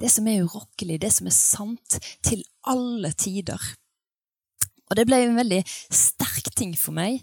Det 0.00 0.10
som 0.10 0.26
er 0.28 0.44
urokkelig, 0.44 1.00
det 1.00 1.12
som 1.12 1.26
er 1.26 1.34
sant, 1.34 1.98
til 2.22 2.44
alle 2.68 3.12
tider. 3.12 3.60
Og 4.90 4.96
det 4.96 5.06
ble 5.06 5.22
en 5.24 5.36
veldig 5.36 5.62
sterk 5.66 6.52
ting 6.56 6.74
for 6.76 6.92
meg, 6.92 7.22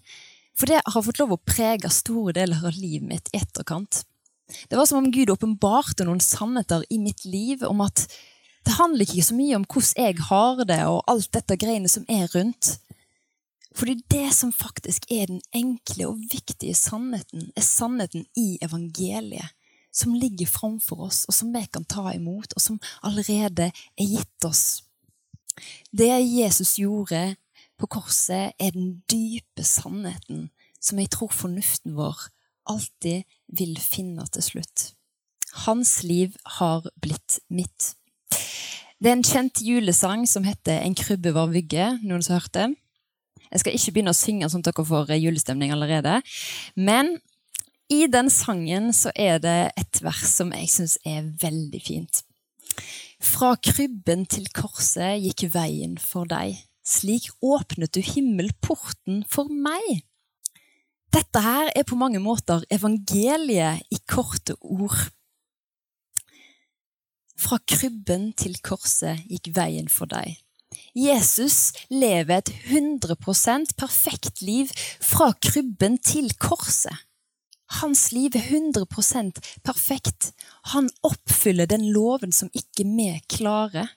for 0.58 0.70
det 0.70 0.82
har 0.82 1.06
fått 1.06 1.20
lov 1.22 1.36
å 1.36 1.42
prege 1.46 1.90
store 1.94 2.34
deler 2.34 2.64
av 2.66 2.78
livet 2.78 3.08
mitt 3.08 3.30
i 3.34 3.42
etterkant. 3.42 4.02
Det 4.70 4.78
var 4.78 4.88
som 4.90 5.04
om 5.04 5.12
Gud 5.12 5.30
åpenbarte 5.30 6.08
noen 6.08 6.24
sannheter 6.24 6.86
i 6.90 6.98
mitt 6.98 7.26
liv 7.26 7.62
om 7.68 7.84
at 7.86 8.08
det 8.68 8.76
handler 8.76 9.08
ikke 9.08 9.24
så 9.24 9.36
mye 9.38 9.56
om 9.56 9.64
hvordan 9.64 10.04
jeg 10.04 10.26
har 10.28 10.64
det, 10.68 10.82
og 10.92 11.04
alt 11.08 11.30
dette 11.34 11.56
greiene 11.60 11.92
som 11.92 12.04
er 12.12 12.28
rundt. 12.36 12.74
Fordi 13.78 13.96
det 14.12 14.32
som 14.34 14.52
faktisk 14.52 15.06
er 15.14 15.30
den 15.30 15.40
enkle 15.56 16.10
og 16.10 16.20
viktige 16.32 16.76
sannheten, 16.76 17.52
er 17.56 17.64
sannheten 17.64 18.26
i 18.36 18.58
evangeliet. 18.62 19.54
Som 19.94 20.14
ligger 20.14 20.46
framfor 20.46 21.08
oss, 21.08 21.24
og 21.26 21.34
som 21.34 21.54
vi 21.56 21.64
kan 21.74 21.86
ta 21.88 22.12
imot, 22.14 22.52
og 22.54 22.62
som 22.62 22.76
allerede 23.02 23.72
er 23.72 24.06
gitt 24.12 24.46
oss. 24.46 24.84
Det 25.90 26.12
Jesus 26.22 26.76
gjorde 26.78 27.38
på 27.80 27.90
korset, 27.90 28.54
er 28.60 28.76
den 28.76 29.00
dype 29.10 29.64
sannheten 29.66 30.50
som 30.82 31.00
jeg 31.02 31.10
tror 31.14 31.34
fornuften 31.34 31.96
vår 31.98 32.28
alltid 32.70 33.24
vil 33.58 33.78
finne 33.82 34.28
til 34.34 34.46
slutt. 34.46 34.92
Hans 35.66 36.02
liv 36.04 36.36
har 36.60 36.86
blitt 37.02 37.40
mitt. 37.50 37.96
Det 38.98 39.12
er 39.12 39.18
en 39.20 39.26
kjent 39.26 39.62
julesang 39.62 40.24
som 40.26 40.46
heter 40.48 40.82
En 40.82 40.96
krybbe 40.98 41.34
var 41.36 41.52
vygge. 41.54 41.92
Noen 42.02 42.24
som 42.26 42.34
har 42.34 42.42
hørt 42.42 42.56
den? 42.58 42.76
Jeg 43.52 43.62
skal 43.62 43.76
ikke 43.78 43.92
begynne 43.94 44.14
å 44.14 44.18
synge 44.18 44.50
sånn 44.50 44.64
at 44.66 44.72
dere 44.72 44.86
får 44.90 45.12
julestemning 45.16 45.74
allerede. 45.76 46.18
Men 46.76 47.14
i 47.94 48.08
den 48.12 48.32
sangen 48.34 48.90
så 48.96 49.14
er 49.16 49.38
det 49.44 49.60
et 49.80 50.02
vers 50.04 50.26
som 50.28 50.50
jeg 50.56 50.72
syns 50.74 50.98
er 51.08 51.30
veldig 51.44 51.82
fint. 51.86 52.24
Fra 53.24 53.54
krybben 53.62 54.26
til 54.30 54.50
korset 54.54 55.22
gikk 55.24 55.46
veien 55.54 55.96
for 56.02 56.28
deg. 56.30 56.58
Slik 56.88 57.30
åpnet 57.44 57.94
du 57.94 58.02
himmelporten 58.02 59.22
for 59.30 59.52
meg. 59.52 60.02
Dette 61.14 61.42
her 61.44 61.70
er 61.76 61.86
på 61.88 61.98
mange 62.00 62.20
måter 62.20 62.66
evangeliet 62.74 63.86
i 63.94 64.02
korte 64.10 64.58
ord. 64.60 64.98
Fra 67.38 67.60
krybben 67.70 68.32
til 68.34 68.58
korset 68.66 69.26
gikk 69.30 69.52
veien 69.56 69.90
for 69.92 70.10
deg. 70.10 70.40
Jesus 70.98 71.74
lever 71.94 72.42
et 72.42 72.50
100% 72.74 73.76
perfekt 73.78 74.42
liv 74.42 74.72
fra 75.02 75.30
krybben 75.46 76.00
til 76.02 76.32
korset. 76.42 77.06
Hans 77.82 78.12
liv 78.16 78.36
er 78.36 78.48
100% 78.48 79.42
perfekt. 79.64 80.32
Han 80.74 80.90
oppfyller 81.04 81.68
den 81.70 81.90
loven 81.94 82.32
som 82.32 82.50
ikke 82.56 82.88
vi 82.88 83.10
klarer. 83.30 83.92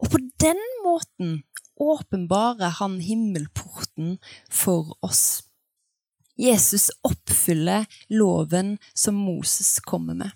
Og 0.00 0.12
på 0.14 0.20
den 0.40 0.60
måten 0.84 1.42
åpenbarer 1.80 2.78
han 2.80 3.00
himmelporten 3.00 4.18
for 4.48 4.96
oss. 5.02 5.42
Jesus 6.40 6.88
oppfyller 7.04 7.84
loven 8.08 8.78
som 8.94 9.14
Moses 9.14 9.80
kommer 9.84 10.14
med. 10.14 10.30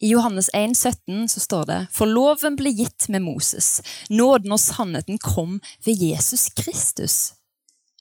I 0.00 0.10
Johannes 0.10 0.50
1, 0.54 0.74
17 0.76 1.28
så 1.28 1.40
står 1.40 1.66
det 1.68 1.78
For 1.94 2.10
loven 2.10 2.56
ble 2.58 2.72
gitt 2.74 3.06
med 3.12 3.22
Moses. 3.22 3.78
Nåden 4.10 4.54
og 4.54 4.62
sannheten 4.62 5.20
kom 5.22 5.60
ved 5.86 6.02
Jesus 6.02 6.48
Kristus. 6.58 7.18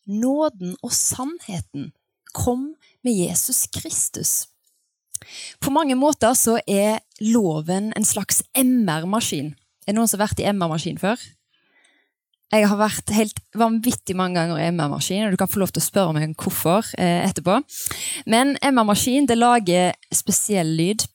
Nåden 0.09 0.75
og 0.81 0.93
sannheten 0.95 1.91
kom 2.33 2.71
med 3.05 3.13
Jesus 3.13 3.67
Kristus. 3.73 4.47
På 5.59 5.71
mange 5.75 5.97
måter 5.99 6.33
så 6.33 6.57
er 6.67 7.03
loven 7.21 7.91
en 7.95 8.07
slags 8.07 8.41
MR-maskin. 8.57 9.53
Er 9.85 9.93
det 9.93 9.99
noen 9.99 10.09
som 10.09 10.19
har 10.19 10.29
vært 10.29 10.41
i 10.41 10.47
MR-maskin 10.49 10.97
før? 11.01 11.19
Jeg 12.49 12.65
har 12.65 12.79
vært 12.79 13.11
helt 13.13 13.37
vanvittig 13.53 14.15
mange 14.17 14.39
ganger 14.39 14.57
i 14.57 14.71
MR-maskin, 14.73 15.27
og 15.27 15.35
du 15.35 15.37
kan 15.37 15.49
få 15.51 15.61
lov 15.61 15.73
til 15.73 15.83
å 15.83 15.85
spørre 15.85 16.15
meg 16.17 16.33
hvorfor 16.33 16.87
eh, 16.97 17.21
etterpå. 17.27 17.59
Men 18.25 18.55
MR-maskin 18.57 19.29
det 19.29 19.37
lager 19.37 19.93
spesiell 20.15 20.71
lyd. 20.79 21.05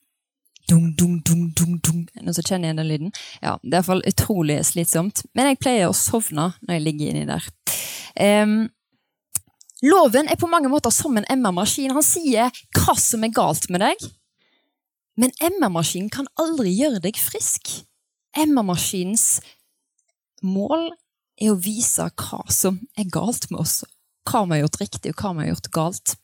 Dung, 0.69 0.95
dung, 0.97 1.21
dung, 1.21 1.53
dung, 1.53 1.77
dung. 1.79 2.05
Noen 2.21 2.33
som 2.33 2.45
kjenner 2.45 2.71
igjen 2.71 2.79
den 2.79 2.89
lyden? 2.89 3.11
Ja, 3.41 3.59
Det 3.61 3.69
er 3.69 3.81
iallfall 3.83 4.01
utrolig 4.09 4.57
slitsomt. 4.65 5.21
Men 5.37 5.51
jeg 5.51 5.61
pleier 5.61 5.91
å 5.91 5.97
sovne 5.97 6.53
når 6.65 6.77
jeg 6.77 6.85
ligger 6.87 7.11
inni 7.11 7.27
der. 7.29 7.45
Um, 8.17 8.55
loven 9.85 10.31
er 10.31 10.39
på 10.41 10.49
mange 10.49 10.71
måter 10.73 10.93
som 10.93 11.17
en 11.19 11.27
MR-maskin. 11.29 11.93
Han 11.93 12.05
sier 12.05 12.49
hva 12.79 12.97
som 12.97 13.23
er 13.27 13.35
galt 13.35 13.69
med 13.69 13.85
deg. 13.85 14.07
Men 15.21 15.35
MR-maskinen 15.37 16.09
kan 16.11 16.27
aldri 16.41 16.73
gjøre 16.73 17.03
deg 17.05 17.21
frisk. 17.21 17.69
MR-maskinens 18.35 19.39
mål 20.41 20.89
er 21.37 21.53
å 21.53 21.61
vise 21.61 22.09
hva 22.09 22.41
som 22.49 22.81
er 22.97 23.05
galt 23.13 23.51
med 23.51 23.61
oss. 23.61 23.83
Hva 24.25 24.47
vi 24.47 24.57
har 24.57 24.65
gjort 24.65 24.81
riktig, 24.81 25.13
og 25.13 25.21
hva 25.21 25.35
vi 25.35 25.45
har 25.45 25.53
gjort 25.53 25.73
galt. 25.77 26.17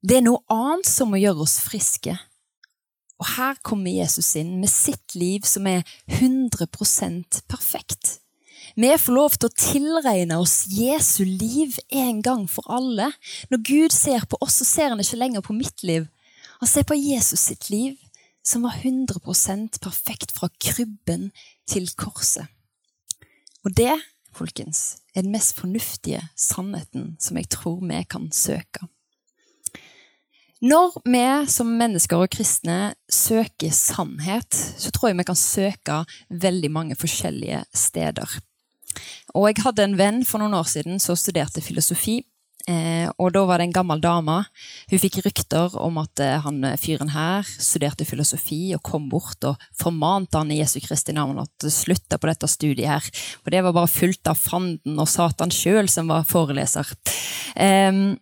Det 0.00 0.20
er 0.20 0.24
noe 0.24 0.40
annet 0.48 0.88
som 0.88 1.10
må 1.10 1.18
gjøre 1.20 1.44
oss 1.44 1.58
friske. 1.66 2.14
Og 3.20 3.28
her 3.36 3.58
kommer 3.66 3.92
Jesus 3.92 4.32
inn 4.40 4.56
med 4.62 4.70
sitt 4.72 5.14
liv 5.18 5.44
som 5.48 5.68
er 5.68 5.84
100% 6.08 7.42
perfekt. 7.50 8.16
Vi 8.80 8.90
får 8.96 9.12
lov 9.16 9.34
til 9.36 9.48
å 9.50 9.56
tilregne 9.58 10.38
oss 10.40 10.62
Jesu 10.72 11.24
liv 11.26 11.76
en 11.90 12.20
gang 12.24 12.46
for 12.48 12.64
alle. 12.70 13.10
Når 13.50 13.64
Gud 13.66 13.94
ser 13.94 14.24
på 14.30 14.38
oss, 14.40 14.60
så 14.60 14.68
ser 14.68 14.94
han 14.94 15.02
ikke 15.02 15.18
lenger 15.20 15.44
på 15.44 15.56
mitt 15.56 15.84
liv. 15.84 16.06
Han 16.60 16.70
ser 16.70 16.86
på 16.88 16.96
Jesus 16.96 17.42
sitt 17.50 17.68
liv, 17.72 17.98
som 18.46 18.64
var 18.64 18.78
100% 18.80 19.80
perfekt 19.82 20.32
fra 20.36 20.48
krybben 20.60 21.28
til 21.68 21.90
korset. 21.98 22.48
Og 23.64 23.74
det, 23.76 23.96
folkens, 24.32 25.00
er 25.14 25.26
den 25.26 25.34
mest 25.34 25.58
fornuftige 25.58 26.22
sannheten 26.38 27.16
som 27.20 27.36
jeg 27.36 27.50
tror 27.52 27.82
vi 27.84 28.00
kan 28.08 28.30
søke. 28.32 28.88
Når 30.60 30.98
vi 31.08 31.24
som 31.48 31.70
mennesker 31.72 32.20
og 32.20 32.32
kristne 32.34 32.92
søker 33.08 33.72
sannhet, 33.72 34.52
så 34.52 34.92
tror 34.92 35.08
jeg 35.08 35.16
vi 35.16 35.24
kan 35.30 35.38
søke 35.38 36.02
veldig 36.28 36.70
mange 36.74 36.96
forskjellige 37.00 37.62
steder. 37.72 38.34
Og 39.32 39.48
jeg 39.48 39.64
hadde 39.64 39.86
en 39.86 39.96
venn 39.96 40.20
for 40.28 40.42
noen 40.42 40.58
år 40.58 40.68
siden 40.68 41.00
som 41.00 41.16
studerte 41.16 41.64
filosofi. 41.64 42.18
Eh, 42.68 43.08
og 43.16 43.32
da 43.32 43.46
var 43.48 43.56
det 43.56 43.70
en 43.70 43.74
gammel 43.78 44.04
dame. 44.04 44.36
Hun 44.92 45.00
fikk 45.00 45.22
rykter 45.24 45.80
om 45.80 45.96
at 46.02 46.20
eh, 46.20 46.36
han 46.44 46.60
fyren 46.76 47.14
her 47.14 47.48
studerte 47.56 48.04
filosofi 48.04 48.74
og 48.76 48.84
kom 48.84 49.08
bort 49.08 49.48
og 49.48 49.68
formante 49.72 50.36
han 50.36 50.52
i 50.52 50.60
Jesu 50.60 50.76
Kristi 50.84 51.16
navn 51.16 51.40
at 51.40 51.70
slutta 51.72 52.20
på 52.20 52.28
dette 52.28 52.52
studiet 52.52 52.90
her. 52.92 53.12
Og 53.46 53.54
det 53.56 53.64
var 53.64 53.80
bare 53.80 53.96
fullt 53.96 54.28
av 54.28 54.36
fanden 54.36 55.00
og 55.00 55.08
Satan 55.08 55.54
sjøl 55.54 55.88
som 55.88 56.12
var 56.12 56.28
foreleser. 56.28 56.92
Um, 57.56 58.18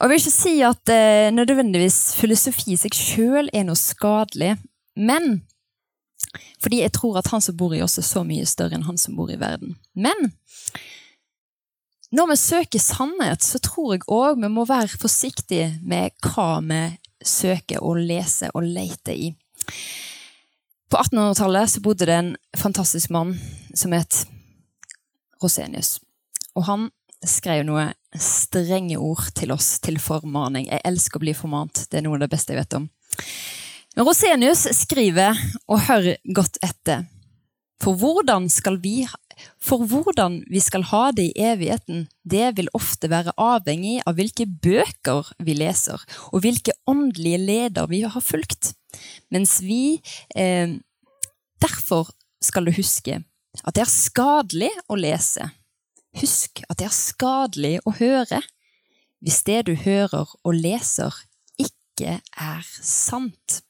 og 0.00 0.06
jeg 0.06 0.10
vil 0.10 0.20
ikke 0.22 0.32
si 0.32 0.54
at 0.64 0.92
eh, 0.94 1.28
nødvendigvis 1.34 2.14
filosofi 2.16 2.72
i 2.72 2.80
seg 2.80 2.96
sjøl 2.96 3.50
er 3.52 3.66
noe 3.68 3.76
skadelig, 3.76 4.54
men 4.96 5.42
fordi 6.62 6.80
jeg 6.80 6.92
tror 6.96 7.18
at 7.20 7.28
han 7.32 7.42
som 7.44 7.56
bor 7.56 7.74
i 7.76 7.82
oss, 7.84 7.98
er 8.00 8.06
så 8.06 8.22
mye 8.24 8.46
større 8.48 8.78
enn 8.78 8.86
han 8.88 9.00
som 9.00 9.16
bor 9.18 9.30
i 9.32 9.38
verden. 9.40 9.76
Men 9.92 10.32
når 12.16 12.32
vi 12.32 12.36
søker 12.40 12.82
sannhet, 12.82 13.44
så 13.44 13.60
tror 13.62 13.94
jeg 13.94 14.06
òg 14.08 14.40
vi 14.40 14.50
må 14.52 14.64
være 14.68 15.00
forsiktige 15.00 15.74
med 15.84 16.16
hva 16.24 16.60
vi 16.64 16.80
søker 17.20 17.84
og 17.84 18.00
leser 18.00 18.52
og 18.56 18.64
leter 18.66 19.14
i. 19.14 19.30
På 20.90 20.98
1800-tallet 21.04 21.70
så 21.70 21.82
bodde 21.84 22.08
det 22.08 22.16
en 22.16 22.32
fantastisk 22.58 23.12
mann 23.14 23.36
som 23.76 23.92
het 23.94 24.24
Rosenius. 25.42 25.98
Og 26.58 26.66
han 26.66 26.88
skrev 27.26 27.64
noe 27.68 27.90
strenge 28.18 28.98
ord 28.98 29.30
til 29.36 29.52
oss 29.54 29.78
til 29.84 30.00
formaning. 30.02 30.68
Jeg 30.70 30.84
elsker 30.88 31.20
å 31.20 31.24
bli 31.24 31.34
formant. 31.36 31.84
Det 31.90 32.00
er 32.00 32.06
noe 32.06 32.18
av 32.18 32.24
det 32.24 32.30
beste 32.32 32.54
jeg 32.54 32.62
vet 32.62 32.78
om. 32.80 32.88
Rosenius 33.98 34.68
skriver, 34.78 35.38
og 35.68 35.82
hør 35.88 36.12
godt 36.36 36.60
etter, 36.64 37.08
for 37.80 37.96
hvordan 37.98 38.48
vi 38.82 39.06
for 39.56 39.86
hvordan 39.88 40.42
vi 40.52 40.60
skal 40.60 40.82
ha 40.90 41.10
det 41.16 41.30
i 41.30 41.44
evigheten, 41.48 42.08
det 42.28 42.58
vil 42.58 42.68
ofte 42.76 43.08
være 43.08 43.32
avhengig 43.40 44.02
av 44.04 44.18
hvilke 44.18 44.44
bøker 44.44 45.30
vi 45.40 45.54
leser, 45.56 46.00
og 46.28 46.44
hvilke 46.44 46.74
åndelige 46.90 47.40
leder 47.40 47.88
vi 47.88 48.02
har 48.04 48.20
fulgt. 48.20 48.74
Mens 49.32 49.60
vi 49.64 50.00
eh, 50.36 50.76
Derfor 51.60 52.08
skal 52.40 52.64
du 52.64 52.72
huske 52.72 53.18
at 53.20 53.74
det 53.76 53.82
er 53.82 53.90
skadelig 53.92 54.70
å 54.88 54.96
lese. 54.96 55.50
Husk 56.18 56.62
at 56.66 56.80
det 56.80 56.88
er 56.88 56.94
skadelig 56.96 57.74
å 57.86 57.94
høre. 58.00 58.40
Hvis 59.20 59.42
det 59.46 59.64
du 59.68 59.74
hører 59.78 60.30
og 60.42 60.54
leser, 60.56 61.14
ikke 61.60 62.18
er 62.20 62.70
sant. 62.82 63.60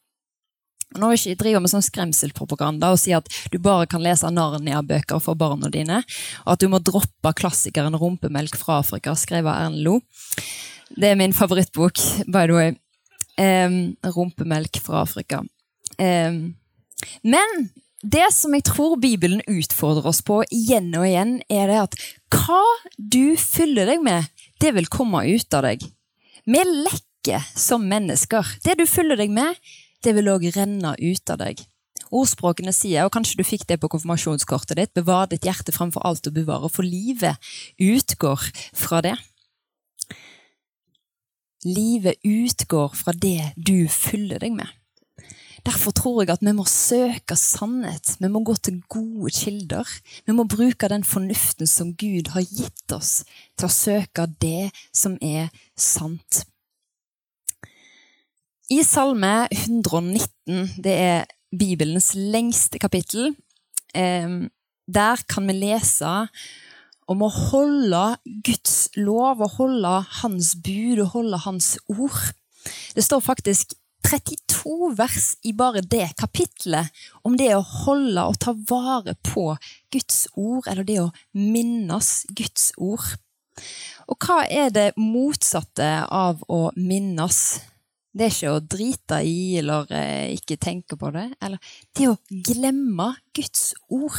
Nå 0.99 1.07
vil 1.07 1.19
jeg 1.19 1.37
ikke 1.37 1.45
drive 1.45 1.61
med 1.63 1.71
sånn 1.71 1.85
skremselpropaganda 1.87 2.89
og 2.91 2.99
si 2.99 3.13
at 3.15 3.29
du 3.53 3.61
bare 3.63 3.87
kan 3.91 4.03
lese 4.03 4.31
Narnia-bøker 4.35 5.21
for 5.23 5.39
barna 5.39 5.71
dine, 5.71 6.01
og 6.43 6.55
at 6.57 6.63
du 6.63 6.67
må 6.71 6.81
droppe 6.83 7.35
klassikeren 7.39 7.95
'Rumpemelk 7.95 8.59
fra 8.59 8.81
Afrika', 8.83 9.15
skrevet 9.15 9.53
av 9.53 9.69
Erlend 9.69 9.85
Lo. 9.87 10.01
Det 10.91 11.13
er 11.13 11.19
min 11.19 11.37
favorittbok, 11.37 12.01
by 12.27 12.47
the 12.51 12.57
way. 12.57 12.75
Um, 13.39 13.97
'Rumpemelk 14.03 14.81
fra 14.83 15.05
Afrika'. 15.05 15.45
Um, 15.99 16.57
men 17.23 17.71
det 18.03 18.31
som 18.33 18.55
jeg 18.57 18.65
tror 18.65 18.97
Bibelen 19.01 19.43
utfordrer 19.45 20.07
oss 20.09 20.23
på 20.25 20.41
igjen 20.49 20.89
og 20.97 21.05
igjen, 21.05 21.35
er 21.53 21.69
det 21.69 21.81
at 21.83 21.97
hva 22.33 22.63
du 22.97 23.37
fyller 23.37 23.91
deg 23.91 24.05
med, 24.05 24.31
det 24.61 24.73
vil 24.77 24.89
komme 24.89 25.21
ut 25.29 25.57
av 25.57 25.67
deg. 25.69 25.85
Vi 26.49 26.63
lekker 26.65 27.45
som 27.53 27.85
mennesker. 27.89 28.57
Det 28.65 28.79
du 28.81 28.87
fyller 28.89 29.21
deg 29.21 29.33
med, 29.35 29.59
det 30.01 30.15
vil 30.17 30.33
òg 30.33 30.49
renne 30.57 30.95
ut 30.97 31.33
av 31.33 31.43
deg. 31.43 31.61
Ordspråkene 32.11 32.73
sier, 32.75 33.05
og 33.05 33.13
kanskje 33.15 33.39
du 33.39 33.45
fikk 33.47 33.69
det 33.69 33.79
på 33.83 33.91
konfirmasjonskortet 33.93 34.81
ditt, 34.81 34.95
bevar 34.97 35.29
ditt 35.31 35.45
hjerte 35.47 35.75
framfor 35.75 36.03
alt 36.09 36.27
å 36.27 36.35
bevare, 36.35 36.73
for 36.73 36.87
livet 36.87 37.39
utgår 37.79 38.49
fra 38.75 39.05
det. 39.05 39.15
Livet 41.69 42.17
utgår 42.25 42.97
fra 42.97 43.13
det 43.13 43.53
du 43.61 43.85
fyller 43.93 44.41
deg 44.41 44.57
med. 44.57 44.80
Derfor 45.67 45.93
tror 45.97 46.23
jeg 46.23 46.33
at 46.33 46.45
vi 46.45 46.53
må 46.57 46.65
søke 46.69 47.37
sannhet. 47.37 48.15
Vi 48.21 48.29
må 48.33 48.43
gå 48.45 48.55
til 48.57 48.81
gode 48.89 49.33
kilder. 49.35 49.89
Vi 50.27 50.37
må 50.37 50.47
bruke 50.49 50.89
den 50.89 51.05
fornuften 51.05 51.69
som 51.69 51.93
Gud 51.95 52.33
har 52.35 52.47
gitt 52.47 52.95
oss, 52.97 53.25
til 53.59 53.69
å 53.69 53.75
søke 53.75 54.27
det 54.41 54.71
som 54.93 55.19
er 55.21 55.51
sant. 55.77 56.45
I 58.71 58.85
Salme 58.87 59.49
119, 59.51 60.77
det 60.79 60.95
er 60.95 61.31
Bibelens 61.51 62.13
lengste 62.15 62.79
kapittel, 62.79 63.35
eh, 63.95 64.47
der 64.87 65.23
kan 65.29 65.47
vi 65.51 65.57
lese 65.59 66.13
om 67.11 67.25
å 67.27 67.31
holde 67.51 68.05
Guds 68.47 68.89
lov, 68.95 69.43
å 69.43 69.51
holde 69.57 69.95
Hans 70.21 70.55
bud 70.63 71.03
og 71.03 71.13
holde 71.17 71.43
Hans 71.43 71.73
ord. 71.91 72.31
Det 72.95 73.03
står 73.05 73.23
faktisk 73.25 73.75
32 74.11 74.91
vers 74.99 75.27
i 75.47 75.53
bare 75.55 75.83
det 75.87 76.09
kapitlet 76.19 76.91
om 77.27 77.37
det 77.39 77.53
å 77.55 77.63
holde 77.63 78.25
og 78.27 78.39
ta 78.43 78.55
vare 78.69 79.15
på 79.27 79.53
Guds 79.95 80.25
ord, 80.35 80.67
eller 80.67 80.87
det 80.87 80.99
å 81.03 81.11
minnes 81.39 82.11
Guds 82.35 82.71
ord. 82.77 83.07
Og 84.11 84.27
hva 84.27 84.43
er 84.51 84.73
det 84.75 84.89
motsatte 84.99 85.91
av 86.11 86.43
å 86.51 86.63
minnes? 86.77 87.61
Det 88.11 88.27
er 88.27 88.35
ikke 88.35 88.55
å 88.57 88.63
drite 88.75 89.21
i 89.23 89.39
eller 89.61 89.91
eh, 89.95 90.35
ikke 90.35 90.59
tenke 90.59 90.99
på 90.99 91.13
det. 91.15 91.29
Eller 91.39 91.63
det 91.95 92.11
å 92.11 92.19
glemme 92.27 93.13
Guds 93.37 93.71
ord. 93.87 94.19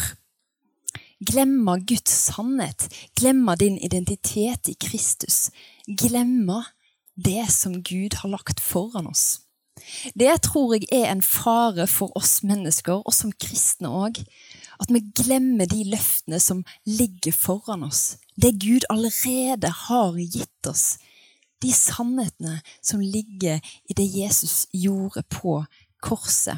Glemme 1.19 1.75
Guds 1.83 2.13
sannhet. 2.31 2.87
Glemme 3.19 3.57
din 3.59 3.75
identitet 3.83 4.71
i 4.71 4.77
Kristus. 4.79 5.49
Glemme 5.85 6.63
det 7.19 7.49
som 7.51 7.81
Gud 7.83 8.15
har 8.21 8.31
lagt 8.31 8.63
foran 8.63 9.11
oss. 9.11 9.41
Det 10.15 10.33
tror 10.47 10.75
jeg 10.75 10.87
er 10.91 11.11
en 11.11 11.23
fare 11.25 11.87
for 11.87 12.13
oss 12.17 12.41
mennesker, 12.43 13.03
og 13.05 13.13
som 13.15 13.31
kristne 13.31 13.91
òg. 13.91 14.21
At 14.81 14.89
vi 14.89 15.03
glemmer 15.15 15.69
de 15.69 15.83
løftene 15.91 16.39
som 16.41 16.63
ligger 16.89 17.35
foran 17.35 17.85
oss. 17.85 18.17
Det 18.35 18.55
Gud 18.61 18.87
allerede 18.89 19.69
har 19.85 20.17
gitt 20.17 20.67
oss 20.67 20.95
de 21.61 21.71
sannhetene 21.73 22.59
som 22.81 23.01
ligger 23.01 23.61
i 23.89 23.97
det 23.97 24.07
Jesus 24.09 24.65
gjorde 24.73 25.23
på 25.29 25.59
korset. 26.01 26.57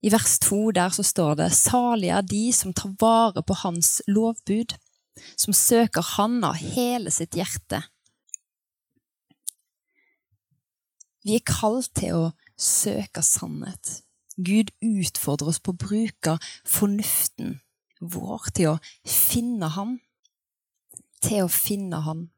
I 0.00 0.12
vers 0.12 0.38
to 0.40 0.70
der 0.72 0.92
så 0.94 1.04
står 1.04 1.34
det 1.42 1.50
salige 1.52 2.16
er 2.16 2.24
de 2.24 2.44
som 2.56 2.72
tar 2.72 2.94
vare 3.00 3.42
på 3.44 3.56
hans 3.64 4.00
lovbud, 4.08 4.76
som 5.36 5.52
søker 5.52 6.06
Han 6.16 6.38
av 6.46 6.56
hele 6.56 7.10
sitt 7.12 7.36
hjerte. 7.36 7.82
Vi 11.24 11.36
er 11.36 11.44
kalt 11.44 11.90
til 11.98 12.16
å 12.16 12.28
søke 12.60 13.22
sannhet. 13.24 14.00
Gud 14.40 14.72
utfordrer 14.80 15.52
oss 15.52 15.60
på 15.60 15.74
å 15.74 15.80
bruke 15.80 16.36
fornuften 16.64 17.58
vår 18.00 18.48
til 18.56 18.72
å 18.72 18.76
finne 19.04 19.68
Han. 19.76 19.98
Til 21.20 21.44
å 21.44 21.52
finne 21.52 22.00
Han. 22.06 22.28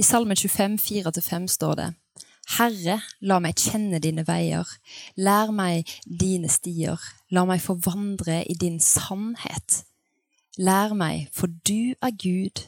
I 0.00 0.04
Salme 0.06 0.36
25, 0.36 0.78
4-5 0.80 1.48
står 1.52 1.74
det 1.80 1.88
Herre, 2.56 2.94
la 3.20 3.36
meg 3.44 3.60
kjenne 3.60 3.98
dine 4.00 4.22
veier, 4.24 4.64
lær 5.20 5.50
meg 5.52 5.90
dine 6.08 6.48
stier, 6.48 6.96
la 7.28 7.44
meg 7.44 7.60
få 7.60 7.76
vandre 7.84 8.40
i 8.48 8.56
din 8.56 8.78
sannhet. 8.80 9.82
Lær 10.56 10.94
meg, 10.96 11.28
for 11.36 11.52
du 11.68 11.92
er 12.00 12.14
Gud, 12.16 12.64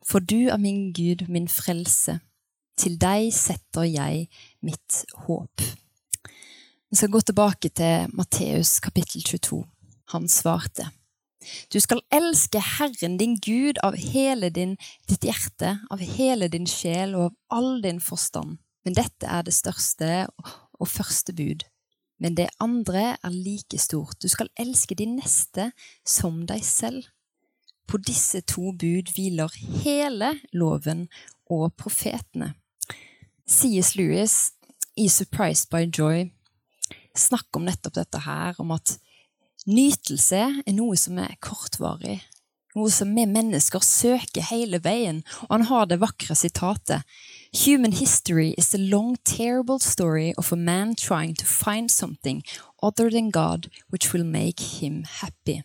for 0.00 0.24
du 0.24 0.48
er 0.48 0.56
min 0.56 0.94
Gud, 0.96 1.26
min 1.28 1.48
frelse. 1.52 2.22
Til 2.76 2.98
deg 3.00 3.30
setter 3.32 3.86
jeg 3.88 4.26
mitt 4.64 5.02
håp. 5.24 5.64
Vi 6.90 6.98
skal 6.98 7.10
gå 7.10 7.22
tilbake 7.24 7.70
til 7.72 8.12
Matteus 8.12 8.76
kapittel 8.84 9.24
22. 9.24 9.62
Han 10.12 10.28
svarte. 10.28 10.90
Du 11.72 11.78
skal 11.80 12.02
elske 12.14 12.60
Herren 12.60 13.16
din 13.20 13.36
Gud 13.40 13.80
av 13.86 13.96
hele 13.96 14.50
din, 14.50 14.76
ditt 15.08 15.24
hjerte, 15.24 15.76
av 15.90 16.02
hele 16.02 16.50
din 16.52 16.66
sjel 16.68 17.14
og 17.14 17.24
av 17.30 17.58
all 17.58 17.80
din 17.82 18.00
forstand. 18.02 18.58
Men 18.84 18.98
dette 18.98 19.26
er 19.30 19.46
det 19.46 19.54
største 19.56 20.26
og 20.36 20.90
første 20.90 21.34
bud. 21.34 21.64
Men 22.20 22.36
det 22.36 22.48
andre 22.62 23.16
er 23.16 23.32
like 23.32 23.78
stort. 23.80 24.20
Du 24.22 24.28
skal 24.28 24.52
elske 24.58 24.96
din 24.98 25.16
neste 25.18 25.70
som 26.06 26.44
deg 26.48 26.64
selv. 26.64 27.08
På 27.86 27.98
disse 28.02 28.42
to 28.46 28.72
bud 28.72 29.12
hviler 29.14 29.52
hele 29.82 30.34
loven 30.52 31.06
og 31.50 31.74
profetene. 31.78 32.54
C.S. 33.48 33.94
Lewis 33.94 34.52
i 34.96 35.08
Surprised 35.08 35.70
by 35.70 35.86
Joy 35.86 36.30
snakker 37.14 37.60
om 37.60 37.68
nettopp 37.68 37.94
dette 37.94 38.18
her, 38.24 38.56
om 38.58 38.72
at 38.74 38.96
Nytelse 39.66 40.40
er 40.62 40.74
noe 40.74 40.96
som 40.98 41.20
er 41.22 41.36
kortvarig, 41.42 42.20
noe 42.74 42.90
som 42.90 43.14
vi 43.14 43.24
mennesker 43.26 43.82
søker 43.82 44.48
hele 44.50 44.78
veien, 44.82 45.22
og 45.46 45.56
han 45.56 45.66
har 45.70 45.86
det 45.90 46.00
vakre 46.02 46.36
sitatet 46.38 47.06
Human 47.64 47.94
history 47.94 48.52
is 48.58 48.74
a 48.74 48.82
long, 48.82 49.16
terrible 49.24 49.78
story 49.78 50.34
of 50.36 50.52
a 50.52 50.56
man 50.56 50.94
trying 50.94 51.34
to 51.34 51.46
find 51.46 51.90
something 51.90 52.42
other 52.82 53.10
than 53.10 53.30
God 53.30 53.70
which 53.90 54.12
will 54.12 54.26
make 54.26 54.82
him 54.82 55.04
happy. 55.22 55.62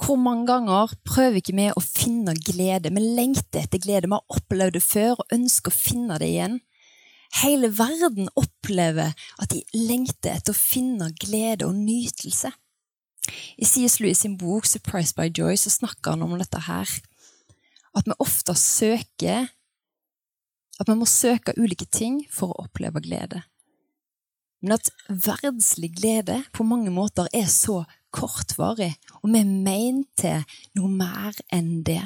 Hvor 0.00 0.16
mange 0.16 0.46
ganger 0.48 0.94
prøver 1.04 1.38
ikke 1.38 1.54
vi 1.56 1.68
å 1.76 1.82
finne 1.84 2.34
glede? 2.38 2.90
Vi 2.94 3.02
lengter 3.18 3.62
etter 3.62 3.82
glede. 3.82 4.08
Vi 4.08 4.16
har 4.16 4.38
opplevd 4.38 4.78
det 4.78 4.84
før 4.84 5.20
og 5.20 5.34
ønsker 5.36 5.72
å 5.72 5.76
finne 5.76 6.18
det 6.22 6.30
igjen. 6.32 6.58
Hele 7.42 7.70
verden 7.72 8.28
opplever 8.36 9.12
at 9.40 9.52
de 9.52 9.62
lengter 9.76 10.34
etter 10.36 10.52
å 10.52 10.58
finne 10.58 11.12
glede 11.16 11.68
og 11.68 11.76
nytelse. 11.76 12.52
I 13.56 13.64
C.S. 13.64 14.00
Lewis 14.00 14.24
sin 14.24 14.36
bok 14.36 14.66
'Surprised 14.66 15.16
by 15.16 15.30
Joy' 15.30 15.56
så 15.56 15.70
snakker 15.70 16.16
han 16.16 16.22
om 16.22 16.36
dette 16.38 16.60
her. 16.66 16.88
At 17.94 18.08
vi 18.08 18.16
ofte 18.18 18.54
søker 18.54 19.48
At 20.80 20.88
vi 20.88 20.94
må 20.98 21.06
søke 21.06 21.52
ulike 21.60 21.84
ting 21.84 22.24
for 22.32 22.50
å 22.50 22.64
oppleve 22.64 23.00
glede. 23.04 23.42
Men 24.62 24.72
at 24.72 24.88
verdslig 25.06 25.92
glede 25.94 26.40
på 26.56 26.64
mange 26.64 26.90
måter 26.90 27.28
er 27.32 27.46
så 27.46 27.84
kortvarig, 28.14 28.92
og 29.22 29.30
vi 29.32 29.40
er 29.40 29.54
meint 29.68 30.10
til 30.20 30.42
noe 30.78 30.90
mer 30.92 31.38
enn 31.52 31.80
det. 31.86 32.02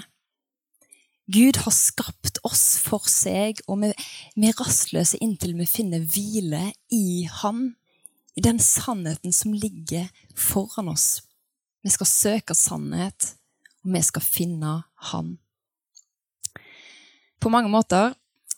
Gud 1.26 1.58
har 1.64 1.74
skapt 1.74 2.38
oss 2.46 2.76
for 2.78 3.08
seg, 3.10 3.58
og 3.66 3.80
vi, 3.82 3.90
vi 4.38 4.50
er 4.50 4.58
rastløse 4.60 5.18
inntil 5.22 5.56
vi 5.58 5.66
finner 5.66 6.04
hvile 6.06 6.68
i 6.94 7.26
Han 7.42 7.72
i 8.36 8.44
den 8.44 8.60
sannheten 8.62 9.32
som 9.34 9.54
ligger 9.56 10.06
foran 10.36 10.92
oss. 10.92 11.24
Vi 11.82 11.90
skal 11.90 12.10
søke 12.10 12.54
sannhet, 12.54 13.32
og 13.82 13.96
vi 13.96 14.04
skal 14.06 14.22
finne 14.22 14.76
Han. 15.10 15.34
På 17.42 17.50
mange 17.50 17.72
måter 17.74 18.14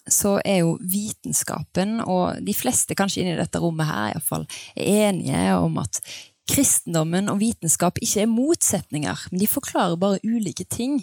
så 0.09 0.39
er 0.45 0.63
jo 0.63 0.77
vitenskapen, 0.81 2.01
og 2.01 2.41
de 2.45 2.55
fleste 2.57 2.97
kanskje 2.97 3.25
inni 3.25 3.37
dette 3.39 3.61
rommet 3.61 3.89
her 3.89 4.13
iallfall, 4.13 4.47
er 4.77 5.09
enige 5.09 5.57
om 5.61 5.81
at 5.83 6.01
kristendommen 6.49 7.29
og 7.29 7.41
vitenskap 7.43 8.01
ikke 8.03 8.25
er 8.25 8.33
motsetninger, 8.33 9.29
men 9.31 9.41
de 9.43 9.51
forklarer 9.51 10.01
bare 10.01 10.23
ulike 10.25 10.65
ting 10.65 11.03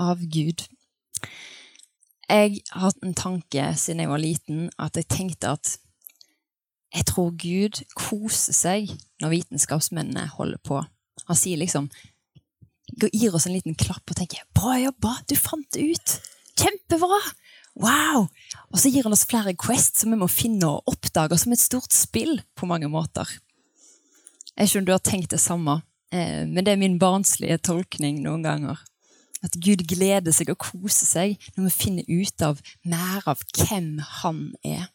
av 0.00 0.22
Gud. 0.30 0.66
Jeg 2.28 2.60
har 2.72 2.86
hatt 2.86 3.02
en 3.04 3.16
tanke 3.16 3.66
siden 3.78 4.04
jeg 4.04 4.10
var 4.10 4.22
liten, 4.22 4.68
at 4.80 4.96
jeg 4.96 5.10
tenkte 5.12 5.54
at 5.58 5.76
jeg 6.94 7.06
tror 7.10 7.32
Gud 7.34 7.82
koser 7.98 8.54
seg 8.54 8.92
når 9.22 9.34
vitenskapsmennene 9.34 10.28
holder 10.36 10.60
på. 10.62 10.82
Han 11.28 11.38
sier 11.38 11.60
liksom 11.60 11.90
Gir 12.94 13.32
oss 13.34 13.46
en 13.48 13.54
liten 13.56 13.74
klapp 13.74 14.12
og 14.12 14.18
tenker 14.18 14.44
'bra 14.54 14.76
jobba, 14.78 15.16
du 15.26 15.34
fant 15.34 15.66
det 15.72 15.82
ut'. 15.96 16.12
Kjempebra! 16.54 17.18
Wow! 17.74 18.28
Og 18.70 18.78
så 18.78 18.92
gir 18.92 19.02
han 19.02 19.16
oss 19.16 19.24
flere 19.26 19.56
quests 19.58 20.04
som 20.04 20.12
vi 20.12 20.18
må 20.20 20.28
finne 20.30 20.68
og 20.68 20.92
oppdage 20.92 21.38
som 21.40 21.56
et 21.56 21.62
stort 21.62 21.96
spill 21.96 22.38
på 22.54 22.68
mange 22.70 22.86
måter. 22.92 23.26
Jeg 24.54 24.70
skjønner 24.70 24.86
du 24.86 24.94
har 24.94 25.04
tenkt 25.04 25.32
det 25.34 25.42
samme, 25.42 25.80
eh, 26.14 26.44
men 26.46 26.64
det 26.64 26.74
er 26.74 26.80
min 26.80 26.98
barnslige 27.02 27.58
tolkning 27.66 28.22
noen 28.22 28.44
ganger. 28.46 28.82
At 29.44 29.58
Gud 29.60 29.84
gleder 29.90 30.32
seg 30.32 30.52
og 30.54 30.62
koser 30.62 31.08
seg 31.08 31.48
når 31.54 31.66
vi 31.66 31.72
finner 31.74 32.08
ut 32.08 32.44
av 32.46 32.60
mer 32.88 33.26
av 33.28 33.42
hvem 33.58 33.98
han 34.22 34.46
er. 34.64 34.88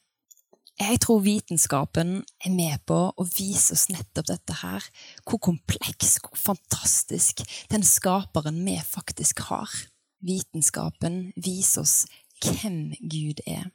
Jeg 0.80 1.02
tror 1.04 1.20
vitenskapen 1.26 2.22
er 2.40 2.54
med 2.56 2.80
på 2.88 2.98
å 3.12 3.26
vise 3.28 3.76
oss 3.76 3.90
nettopp 3.92 4.30
dette 4.30 4.56
her. 4.62 4.86
Hvor 5.28 5.42
kompleks, 5.50 6.16
hvor 6.24 6.40
fantastisk 6.40 7.44
den 7.70 7.84
skaperen 7.84 8.62
vi 8.64 8.78
faktisk 8.88 9.44
har. 9.50 9.68
Vitenskapen 10.24 11.34
viser 11.36 11.84
oss 11.84 11.98
hvem 12.40 12.94
Gud 13.12 13.44
er. 13.46 13.68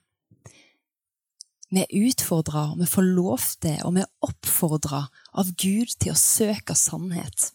Vi 1.75 1.83
er 1.83 2.07
utfordra, 2.07 2.69
og 2.71 2.79
vi 2.79 2.87
får 2.87 3.07
lov 3.17 3.45
til, 3.59 3.81
og 3.83 3.97
vi 3.97 4.03
er 4.05 4.11
oppfordra 4.23 5.01
av 5.35 5.49
Gud 5.59 5.91
til 5.99 6.13
å 6.13 6.19
søke 6.19 6.77
sannhet. 6.79 7.49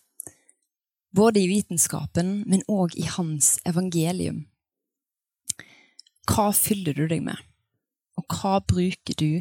Både 1.15 1.39
i 1.39 1.47
vitenskapen, 1.47 2.41
men 2.43 2.65
òg 2.67 2.97
i 2.99 3.05
hans 3.07 3.53
evangelium. 3.69 4.41
Hva 6.27 6.49
fyller 6.51 6.97
du 6.99 7.05
deg 7.07 7.23
med? 7.29 7.39
Og 8.19 8.27
hva 8.27 8.59
bruker 8.59 9.15
du 9.15 9.39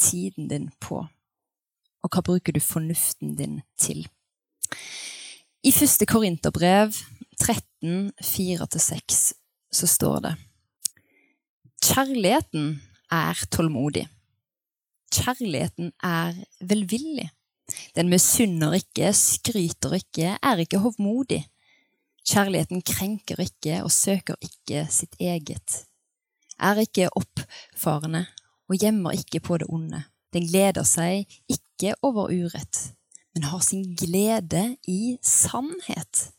tiden 0.00 0.48
din 0.48 0.70
på? 0.80 1.02
Og 1.04 2.16
hva 2.16 2.24
bruker 2.24 2.56
du 2.56 2.62
fornuften 2.64 3.36
din 3.36 3.60
til? 3.76 4.06
I 5.60 5.72
første 5.72 6.08
Korinterbrev 6.08 6.96
13, 7.44 8.08
4-6 8.24 9.20
så 9.74 9.92
står 9.98 10.18
det 10.24 10.34
Kjærligheten 11.84 12.78
er 13.12 13.46
tålmodig. 13.52 14.08
Kjærligheten 15.14 15.92
er 16.02 16.34
velvillig. 16.60 17.28
Den 17.94 18.10
misunner 18.10 18.74
ikke, 18.80 19.12
skryter 19.14 19.94
ikke, 20.00 20.36
er 20.42 20.62
ikke 20.62 20.80
hovmodig. 20.82 21.44
Kjærligheten 22.26 22.82
krenker 22.82 23.40
ikke 23.40 23.82
og 23.84 23.92
søker 23.92 24.34
ikke 24.42 24.86
sitt 24.90 25.14
eget, 25.20 25.84
er 26.58 26.80
ikke 26.80 27.10
oppfarende 27.12 28.24
og 28.68 28.78
gjemmer 28.80 29.12
ikke 29.12 29.40
på 29.44 29.58
det 29.60 29.68
onde. 29.68 30.02
Den 30.32 30.48
gleder 30.48 30.86
seg 30.88 31.28
ikke 31.52 31.92
over 32.02 32.32
urett, 32.32 32.80
men 33.34 33.46
har 33.50 33.60
sin 33.62 33.84
glede 33.96 34.64
i 34.88 35.18
sannhet. 35.22 36.30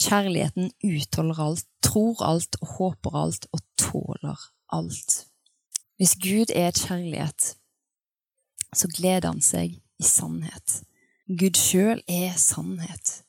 Kjærligheten 0.00 0.70
utholder 0.84 1.42
alt, 1.48 1.66
tror 1.82 2.22
alt 2.24 2.56
håper 2.78 3.18
alt 3.24 3.46
og 3.52 3.60
tåler 3.76 4.48
alt. 4.72 5.26
Hvis 5.98 6.16
Gud 6.22 6.54
er 6.54 6.70
kjærlighet, 6.70 7.54
så 8.76 8.88
gleder 8.90 9.30
han 9.32 9.42
seg 9.44 9.76
i 9.78 10.06
sannhet. 10.06 10.82
Gud 11.28 11.56
sjøl 11.56 12.02
er 12.10 12.34
sannhet. 12.40 13.20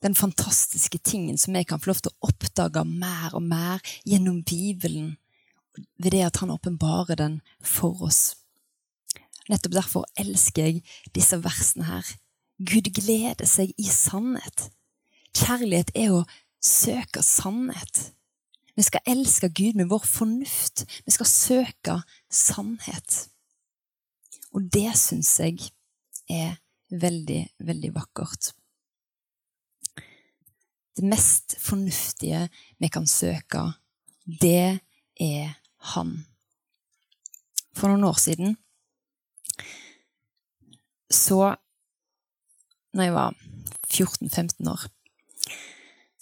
Den 0.00 0.14
fantastiske 0.16 0.98
tingen 1.04 1.38
som 1.38 1.56
jeg 1.56 1.68
kan 1.68 1.80
få 1.80 1.90
lov 1.90 2.02
til 2.02 2.12
å 2.12 2.28
oppdage 2.30 2.84
mer 2.88 3.34
og 3.36 3.44
mer 3.44 3.80
gjennom 4.08 4.42
Bibelen, 4.44 5.16
ved 6.00 6.12
det 6.16 6.24
at 6.26 6.40
han 6.42 6.52
åpenbarer 6.52 7.20
den 7.20 7.40
for 7.64 8.02
oss. 8.04 8.36
Nettopp 9.50 9.74
derfor 9.76 10.06
elsker 10.20 10.68
jeg 10.68 10.82
disse 11.16 11.38
versene 11.44 11.88
her. 11.88 12.06
Gud 12.60 12.92
gleder 12.96 13.48
seg 13.48 13.72
i 13.80 13.88
sannhet. 13.88 14.68
Kjærlighet 15.36 15.92
er 15.96 16.14
å 16.14 16.24
søke 16.64 17.22
sannhet. 17.24 18.10
Vi 18.76 18.84
skal 18.86 19.04
elske 19.08 19.50
Gud 19.52 19.76
med 19.80 19.90
vår 19.90 20.04
fornuft. 20.08 20.84
Vi 21.04 21.12
skal 21.12 21.28
søke 21.28 21.96
sannhet. 22.32 23.26
Og 24.54 24.66
det 24.72 24.90
syns 24.98 25.30
jeg 25.40 25.70
er 26.30 26.56
veldig, 26.90 27.42
veldig 27.62 27.92
vakkert. 27.94 28.50
Det 30.96 31.06
mest 31.06 31.54
fornuftige 31.62 32.48
vi 32.82 32.90
kan 32.92 33.06
søke, 33.06 33.70
det 34.26 34.80
er 35.20 35.56
Han. 35.94 36.26
For 37.72 37.88
noen 37.88 38.04
år 38.04 38.18
siden 38.20 38.58
så 41.10 41.56
Når 42.92 43.04
jeg 43.04 43.14
var 43.14 43.34
14-15 43.86 44.68
år 44.70 44.84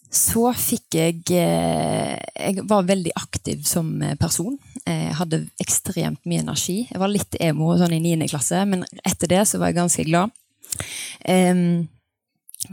så 0.09 0.49
fikk 0.57 0.97
jeg 0.97 1.19
eh, 1.37 2.17
Jeg 2.17 2.65
var 2.71 2.87
veldig 2.89 3.13
aktiv 3.19 3.65
som 3.69 3.91
person. 4.21 4.57
Jeg 4.87 5.17
hadde 5.19 5.43
ekstremt 5.61 6.23
mye 6.25 6.41
energi. 6.41 6.79
Jeg 6.89 7.01
var 7.03 7.13
litt 7.13 7.37
emo 7.45 7.75
sånn 7.77 7.93
i 7.93 8.01
9. 8.01 8.29
klasse, 8.31 8.63
men 8.65 8.87
etter 9.05 9.29
det 9.29 9.43
så 9.51 9.61
var 9.61 9.69
jeg 9.69 9.81
ganske 9.83 10.05
glad. 10.09 10.33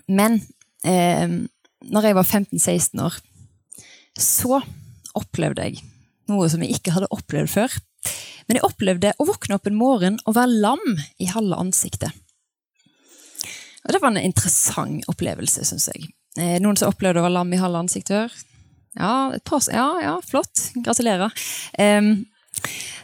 Men 0.07 0.37
når 0.85 2.07
jeg 2.07 2.15
var 2.15 2.29
15-16 2.29 3.03
år, 3.03 3.17
så 4.15 4.61
opplevde 5.17 5.67
jeg 5.67 5.83
noe 6.31 6.47
som 6.49 6.63
jeg 6.63 6.77
ikke 6.77 6.93
hadde 6.95 7.11
opplevd 7.13 7.51
før. 7.51 7.75
Men 8.45 8.59
jeg 8.59 8.67
opplevde 8.67 9.13
å 9.17 9.27
våkne 9.27 9.57
opp 9.57 9.67
en 9.69 9.79
morgen 9.79 10.19
og 10.25 10.37
være 10.37 10.59
lam 10.61 10.85
i 11.21 11.29
halve 11.31 11.57
ansiktet. 11.61 12.13
Og 13.85 13.93
Det 13.93 14.01
var 14.01 14.13
en 14.13 14.21
interessant 14.25 15.05
opplevelse, 15.11 15.65
syns 15.65 15.89
jeg. 15.91 16.07
Eh, 16.39 16.57
noen 16.63 16.77
som 16.79 16.91
opplevde 16.91 17.21
å 17.21 17.25
være 17.25 17.37
lam 17.37 17.53
i 17.55 17.61
halve 17.61 17.83
ansiktet 17.85 18.15
før? 18.15 18.39
Ja, 18.95 19.35
ja, 19.75 19.87
ja, 20.03 20.15
flott. 20.23 20.69
Gratulerer. 20.83 21.31
Um, 21.79 22.25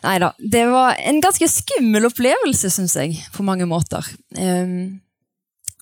nei 0.06 0.18
da. 0.24 0.32
Det 0.40 0.66
var 0.72 0.96
en 1.04 1.20
ganske 1.24 1.48
skummel 1.52 2.08
opplevelse, 2.08 2.72
syns 2.72 2.96
jeg, 2.96 3.18
på 3.36 3.44
mange 3.48 3.68
måter. 3.68 4.08
Um, 4.40 5.02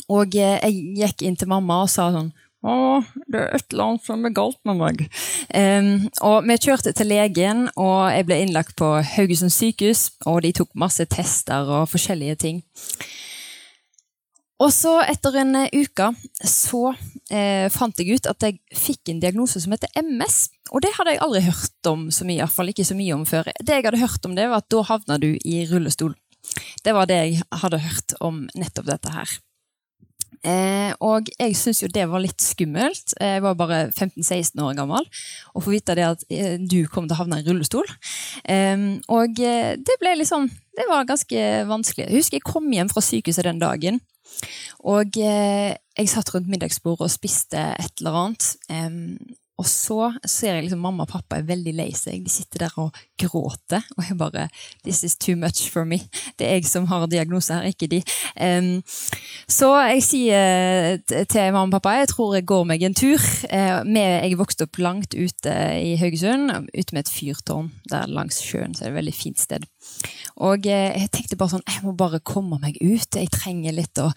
og 0.10 0.34
jeg 0.34 0.74
gikk 0.98 1.26
inn 1.28 1.38
til 1.38 1.52
mamma 1.52 1.84
og 1.84 1.92
sa 1.94 2.08
sånn 2.14 2.32
å, 2.60 3.00
det 3.32 3.40
er 3.40 3.54
et 3.56 3.72
eller 3.72 3.86
annet 3.86 4.08
som 4.10 4.26
er 4.28 4.34
galt 4.36 4.60
med 4.68 4.80
meg. 4.82 5.04
Um, 5.56 6.10
og 6.28 6.48
vi 6.50 6.58
kjørte 6.60 6.92
til 6.92 7.08
legen, 7.08 7.70
og 7.80 8.10
jeg 8.12 8.26
ble 8.28 8.40
innlagt 8.44 8.76
på 8.80 8.90
Haugesund 9.14 9.54
sykehus. 9.56 10.10
Og 10.28 10.42
de 10.44 10.52
tok 10.58 10.74
masse 10.76 11.06
tester 11.08 11.72
og 11.72 11.88
forskjellige 11.94 12.40
ting. 12.44 12.60
Og 14.60 14.74
så, 14.76 14.98
etter 15.08 15.40
en 15.40 15.56
eh, 15.56 15.72
uke, 15.72 16.10
så 16.44 16.90
eh, 17.34 17.68
fant 17.74 18.00
jeg 18.00 18.20
ut 18.20 18.30
at 18.30 18.46
jeg 18.46 18.60
fikk 18.76 19.12
en 19.12 19.22
diagnose 19.24 19.62
som 19.64 19.74
heter 19.76 19.92
MS. 20.02 20.40
Og 20.74 20.84
det 20.86 20.94
hadde 20.98 21.16
jeg 21.16 21.24
aldri 21.26 21.44
hørt 21.48 21.92
om 21.92 22.08
så 22.14 22.28
mye, 22.28 22.42
iallfall 22.42 22.72
ikke 22.74 22.88
så 22.88 22.98
mye 22.98 23.18
om 23.18 23.28
før. 23.30 23.52
Det 23.60 23.80
jeg 23.80 23.88
hadde 23.88 24.02
hørt 24.02 24.26
om 24.30 24.38
det, 24.38 24.48
var 24.50 24.64
at 24.64 24.72
da 24.72 24.86
havna 24.90 25.20
du 25.22 25.32
i 25.38 25.60
rullestol. 25.70 26.16
Det 26.86 26.96
var 26.96 27.10
det 27.10 27.20
jeg 27.20 27.46
hadde 27.62 27.84
hørt 27.84 28.18
om 28.24 28.48
nettopp 28.58 28.90
dette 28.90 29.14
her. 29.14 29.38
Eh, 30.48 30.94
og 31.04 31.28
jeg 31.34 31.56
syntes 31.60 31.82
jo 31.84 31.90
det 31.92 32.06
var 32.08 32.24
litt 32.24 32.40
skummelt. 32.44 33.16
Jeg 33.20 33.44
var 33.44 33.58
bare 33.60 33.80
15-16 33.92 34.62
år 34.64 34.78
gammel. 34.78 35.08
Og 35.54 35.66
få 35.66 35.74
vite 35.74 35.98
det 36.00 36.08
at 36.08 36.24
eh, 36.32 36.56
du 36.60 36.86
kom 36.92 37.10
til 37.10 37.18
å 37.18 37.22
havne 37.24 37.42
i 37.42 37.48
rullestol. 37.48 37.90
Eh, 38.46 38.86
og 39.12 39.44
eh, 39.44 39.76
det 39.76 40.00
ble 40.02 40.16
liksom 40.22 40.50
Det 40.80 40.86
var 40.88 41.04
ganske 41.04 41.40
vanskelig. 41.68 42.06
Jeg 42.08 42.22
husker 42.22 42.40
jeg 42.40 42.48
kom 42.48 42.70
hjem 42.72 42.88
fra 42.92 43.04
sykehuset 43.04 43.44
den 43.50 43.60
dagen. 43.60 44.00
Og 44.88 45.20
eh, 45.20 45.76
jeg 46.00 46.12
satt 46.12 46.34
rundt 46.34 46.50
middagsbordet 46.52 47.08
og 47.08 47.14
spiste 47.14 47.60
et 47.80 48.00
eller 48.00 48.24
annet. 48.24 48.50
Um, 48.72 49.38
og 49.60 49.68
så 49.68 50.14
ser 50.24 50.56
jeg 50.56 50.70
liksom 50.70 50.80
mamma 50.86 51.04
og 51.04 51.12
pappa 51.12 51.40
er 51.40 51.48
veldig 51.50 51.74
lei 51.76 51.90
seg. 51.98 52.24
De 52.24 52.32
sitter 52.32 52.64
der 52.64 52.76
og 52.80 52.96
gråter. 53.20 53.84
Og 53.98 54.06
jeg 54.08 54.18
bare 54.20 54.48
This 54.86 55.04
is 55.04 55.18
too 55.20 55.36
much 55.36 55.68
for 55.72 55.84
me. 55.84 56.00
Det 56.40 56.48
er 56.48 56.60
jeg 56.60 56.70
som 56.70 56.88
har 56.88 57.06
diagnose 57.12 57.54
her, 57.54 57.68
ikke 57.68 57.90
de. 57.92 58.00
Um, 58.40 58.80
så 59.52 59.74
jeg 59.90 60.06
sier 60.06 61.02
til 61.10 61.52
mamma 61.52 61.68
og 61.68 61.76
pappa 61.76 61.98
jeg 62.00 62.12
tror 62.14 62.38
jeg 62.38 62.48
går 62.48 62.64
meg 62.72 62.88
en 62.88 62.96
tur. 62.96 63.20
Uh, 63.52 63.84
med, 63.84 64.24
jeg 64.30 64.40
vokste 64.40 64.70
opp 64.70 64.80
langt 64.80 65.18
ute 65.18 65.56
i 65.84 65.98
Haugesund, 66.00 66.72
ute 66.72 66.96
med 66.96 67.04
et 67.04 67.12
fyrtårn 67.12 67.74
der 67.92 68.08
langs 68.08 68.40
sjøen. 68.46 68.72
Så 68.72 68.86
det 68.86 68.94
er 68.94 68.96
et 68.96 69.02
veldig 69.02 69.18
fint 69.18 69.44
sted. 69.44 69.68
Og 70.40 70.68
eh, 70.70 70.96
jeg 70.96 71.12
tenkte 71.12 71.38
bare 71.40 71.54
sånn 71.56 71.66
Jeg 71.68 71.84
må 71.84 71.94
bare 71.98 72.22
komme 72.24 72.60
meg 72.62 72.78
ut. 72.80 73.16
Jeg 73.16 73.32
trenger 73.34 73.76
litt 73.76 74.00
å 74.00 74.10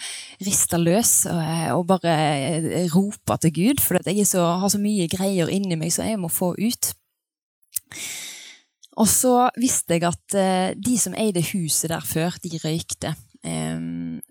riste 0.44 0.78
løs 0.78 1.14
og, 1.30 1.40
eh, 1.42 1.72
bare 1.88 2.14
eh, 2.14 2.86
rope 2.94 3.38
til 3.42 3.54
Gud. 3.58 3.82
For 3.82 3.98
jeg 4.06 4.28
så, 4.28 4.44
har 4.62 4.72
så 4.72 4.80
mye 4.82 5.08
greier 5.10 5.50
inni 5.52 5.78
meg 5.78 5.94
som 5.94 6.06
jeg 6.08 6.20
må 6.22 6.30
få 6.32 6.52
ut. 6.58 6.92
Og 9.00 9.08
så 9.08 9.34
visste 9.56 9.96
jeg 9.96 10.04
at 10.04 10.34
de 10.76 10.94
som 11.00 11.14
eide 11.16 11.40
huset 11.54 11.88
der 11.88 12.04
før, 12.04 12.34
de 12.44 12.58
røykte. 12.60 13.14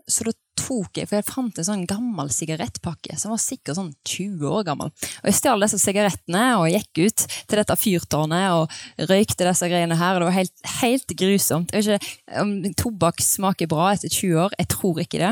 Så 0.06 0.28
da 0.28 0.36
tok 0.60 1.00
jeg 1.00 1.10
For 1.10 1.18
jeg 1.20 1.28
fant 1.28 1.60
en 1.60 1.68
sånn 1.68 1.86
gammel 1.90 2.30
sigarettpakke 2.34 3.18
som 3.20 3.34
var 3.34 3.42
sikkert 3.42 3.78
sånn 3.78 3.92
20 4.08 4.48
år 4.52 4.66
gammel. 4.68 4.92
Og 4.92 5.30
Jeg 5.30 5.38
stjal 5.40 5.64
disse 5.64 5.80
sigarettene 5.82 6.44
og 6.60 6.70
gikk 6.72 7.02
ut 7.08 7.26
til 7.50 7.60
dette 7.60 7.78
fyrtårnet 7.80 8.56
og 8.56 9.08
røykte 9.10 9.48
disse 9.48 9.70
greiene 9.72 9.98
her. 10.00 10.16
og 10.16 10.22
Det 10.22 10.30
var 10.30 10.38
helt, 10.38 10.66
helt 10.82 11.16
grusomt. 11.22 11.74
Jeg 11.76 11.88
vet 11.88 12.08
ikke 12.08 12.44
om 12.44 12.54
tobakk 12.80 13.24
smaker 13.24 13.70
bra 13.72 13.92
etter 13.96 14.12
20 14.12 14.44
år. 14.46 14.56
Jeg 14.60 14.72
tror 14.76 15.02
ikke 15.04 15.22
det. 15.22 15.32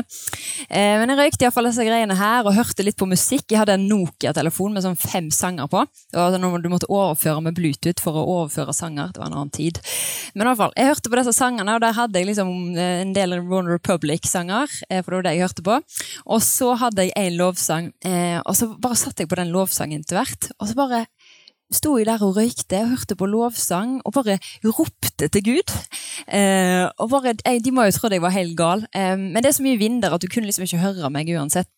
Eh, 0.68 0.96
men 1.00 1.12
jeg 1.12 1.20
røykte 1.20 1.46
iallfall 1.46 1.70
disse 1.70 1.86
greiene 1.86 2.18
her 2.18 2.48
og 2.48 2.56
hørte 2.56 2.86
litt 2.86 2.98
på 3.00 3.08
musikk. 3.10 3.46
Jeg 3.50 3.62
hadde 3.62 3.78
en 3.78 3.88
Nokia-telefon 3.90 4.76
med 4.76 4.86
sånn 4.86 4.98
fem 5.00 5.30
sanger 5.34 5.70
på. 5.70 5.84
Og 6.16 6.38
Du 6.60 6.68
måtte 6.68 6.90
overføre 6.90 7.40
med 7.42 7.56
Bluetooth 7.56 8.02
for 8.02 8.16
å 8.16 8.26
overføre 8.36 8.74
sanger. 8.76 9.12
Det 9.12 9.22
var 9.22 9.30
en 9.30 9.38
annen 9.40 9.54
tid. 9.54 9.80
Men 10.34 10.46
i 10.46 10.50
hvert 10.50 10.60
fall, 10.60 10.74
jeg 10.76 10.90
hørte 10.90 11.10
på 11.10 11.18
disse 11.20 11.36
sangene, 11.36 11.74
og 11.74 11.82
der 11.82 11.96
hadde 11.96 12.20
jeg 12.20 12.30
liksom 12.30 12.50
eh, 12.76 13.00
en 13.04 13.14
del 13.16 13.38
One 13.40 13.70
Republic-sanger. 13.70 14.68
Eh, 14.90 15.02
for 15.02 15.16
det 15.16 15.19
var 15.20 15.28
det 15.28 15.36
jeg 15.36 15.46
hørte 15.46 15.66
på. 15.66 15.78
Og 16.26 16.42
så 16.44 16.72
hadde 16.80 17.08
jeg 17.08 17.16
en 17.16 17.38
lovsang, 17.40 17.92
eh, 18.04 18.40
og 18.40 18.56
så 18.58 18.72
bare 18.80 18.98
satt 18.98 19.20
jeg 19.20 19.30
på 19.30 19.38
den 19.40 19.52
lovsangen 19.54 20.02
til 20.04 20.18
hvert. 20.18 20.50
Og 20.58 20.70
så 20.70 20.78
bare 20.78 21.04
sto 21.70 21.94
jeg 21.98 22.08
der 22.08 22.22
og 22.26 22.34
røykte 22.34 22.80
og 22.82 22.92
hørte 22.94 23.16
på 23.18 23.28
lovsang 23.30 24.00
og 24.02 24.14
bare 24.16 24.38
ropte 24.66 25.28
til 25.30 25.44
Gud. 25.46 25.74
Eh, 26.26 26.86
og 26.98 27.10
bare, 27.12 27.34
jeg, 27.44 27.64
De 27.64 27.72
må 27.74 27.86
jo 27.86 27.94
tro 27.94 28.10
jeg 28.10 28.22
var 28.22 28.34
helt 28.34 28.56
gal, 28.58 28.84
eh, 28.94 29.16
men 29.16 29.38
det 29.38 29.52
er 29.52 29.56
så 29.58 29.66
mye 29.66 29.78
vinder 29.78 30.14
at 30.14 30.22
du 30.22 30.28
kunne 30.30 30.50
liksom 30.50 30.66
ikke 30.66 30.82
høre 30.82 31.10
meg 31.14 31.30
uansett. 31.30 31.70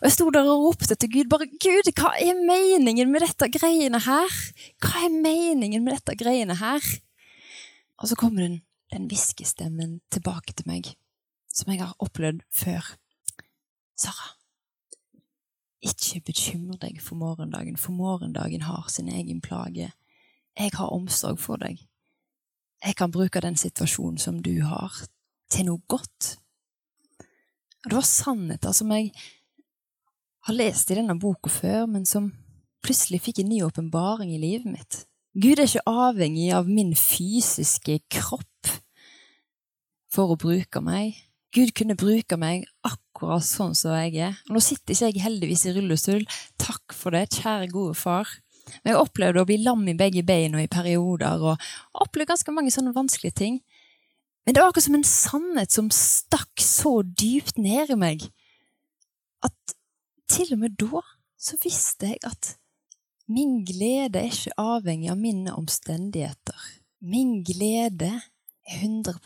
Og 0.00 0.08
Jeg 0.08 0.16
sto 0.16 0.30
der 0.30 0.48
og 0.48 0.64
ropte 0.68 0.94
til 0.94 1.12
Gud. 1.12 1.30
bare, 1.32 1.48
Gud, 1.48 1.92
hva 1.96 2.14
er 2.20 2.36
meningen 2.36 3.12
med 3.12 3.24
dette 3.24 3.50
greiene 3.52 4.00
her? 4.04 4.40
Hva 4.80 5.06
er 5.06 5.12
meningen 5.12 5.84
med 5.84 5.96
dette 5.98 6.16
greiene 6.20 6.56
her? 6.60 6.80
Og 8.00 8.08
så 8.08 8.16
kommer 8.16 8.42
den, 8.44 8.60
den 8.92 9.08
hviskestemmen 9.08 10.00
tilbake 10.12 10.52
til 10.56 10.68
meg 10.68 10.94
som 11.52 11.72
jeg 11.72 11.82
har 11.82 11.96
opplevd 11.98 12.42
før. 12.54 12.94
Sara, 13.98 14.34
ikke 15.80 16.20
bekymre 16.30 16.78
deg 16.80 17.00
for 17.02 17.16
morgendagen, 17.20 17.76
for 17.76 17.96
morgendagen 17.96 18.66
har 18.68 18.88
sin 18.88 19.08
egen 19.08 19.40
plage. 19.40 19.90
Jeg 20.58 20.74
har 20.74 20.92
omsorg 20.92 21.40
for 21.40 21.60
deg. 21.60 21.80
Jeg 22.84 22.96
kan 22.96 23.12
bruke 23.12 23.40
den 23.40 23.56
situasjonen 23.56 24.18
som 24.18 24.40
du 24.42 24.62
har, 24.64 24.94
til 25.50 25.66
noe 25.68 25.82
godt. 25.88 26.36
Det 27.84 27.96
var 27.96 28.06
sannheter 28.06 28.72
som 28.76 28.92
jeg 28.92 29.10
har 30.46 30.56
lest 30.56 30.90
i 30.90 30.96
denne 30.96 31.16
boka 31.20 31.52
før, 31.52 31.86
men 31.88 32.06
som 32.08 32.30
plutselig 32.84 33.22
fikk 33.24 33.42
en 33.42 33.50
ny 33.52 33.62
åpenbaring 33.64 34.32
i 34.34 34.40
livet 34.40 34.68
mitt. 34.68 35.04
Gud 35.36 35.60
er 35.60 35.68
ikke 35.68 35.86
avhengig 35.88 36.50
av 36.56 36.68
min 36.68 36.94
fysiske 36.98 38.00
kropp 38.10 38.72
for 40.10 40.32
å 40.32 40.38
bruke 40.40 40.82
meg. 40.84 41.16
Gud 41.54 41.72
kunne 41.74 41.96
bruke 41.98 42.36
meg 42.38 42.68
akkurat 42.86 43.42
sånn 43.42 43.74
som 43.74 43.96
jeg 43.98 44.20
er. 44.22 44.36
Og 44.48 44.56
nå 44.56 44.62
sitter 44.62 44.94
ikke 44.94 45.10
jeg 45.10 45.24
heldigvis 45.24 45.66
i 45.66 45.74
rullestol. 45.74 46.22
Takk 46.62 46.94
for 46.94 47.16
det, 47.16 47.26
kjære 47.40 47.70
gode 47.72 47.96
far. 47.98 48.30
Men 48.80 48.92
jeg 48.92 49.00
opplevde 49.00 49.42
å 49.42 49.48
bli 49.48 49.58
lam 49.64 49.82
i 49.90 49.96
begge 49.98 50.22
beina 50.26 50.62
i 50.62 50.70
perioder, 50.70 51.42
og 51.42 52.02
opplevde 52.04 52.30
ganske 52.30 52.54
mange 52.54 52.70
sånne 52.74 52.94
vanskelige 52.94 53.38
ting. 53.42 53.58
Men 54.46 54.54
det 54.54 54.62
var 54.62 54.70
akkurat 54.70 54.86
som 54.86 54.98
en 54.98 55.08
sannhet 55.08 55.74
som 55.74 55.90
stakk 55.94 56.62
så 56.62 57.00
dypt 57.02 57.58
ned 57.60 57.90
i 57.92 57.98
meg, 57.98 58.24
at 59.46 59.74
til 60.30 60.54
og 60.54 60.62
med 60.62 60.78
da 60.78 61.02
så 61.40 61.58
visste 61.64 62.12
jeg 62.12 62.20
at 62.28 62.54
min 63.30 63.60
glede 63.66 64.20
er 64.20 64.30
ikke 64.30 64.54
avhengig 64.58 65.10
av 65.12 65.18
mine 65.18 65.54
omstendigheter. 65.54 66.62
Min 67.00 67.40
glede 67.46 68.10
er 68.66 68.80
100 68.82 69.18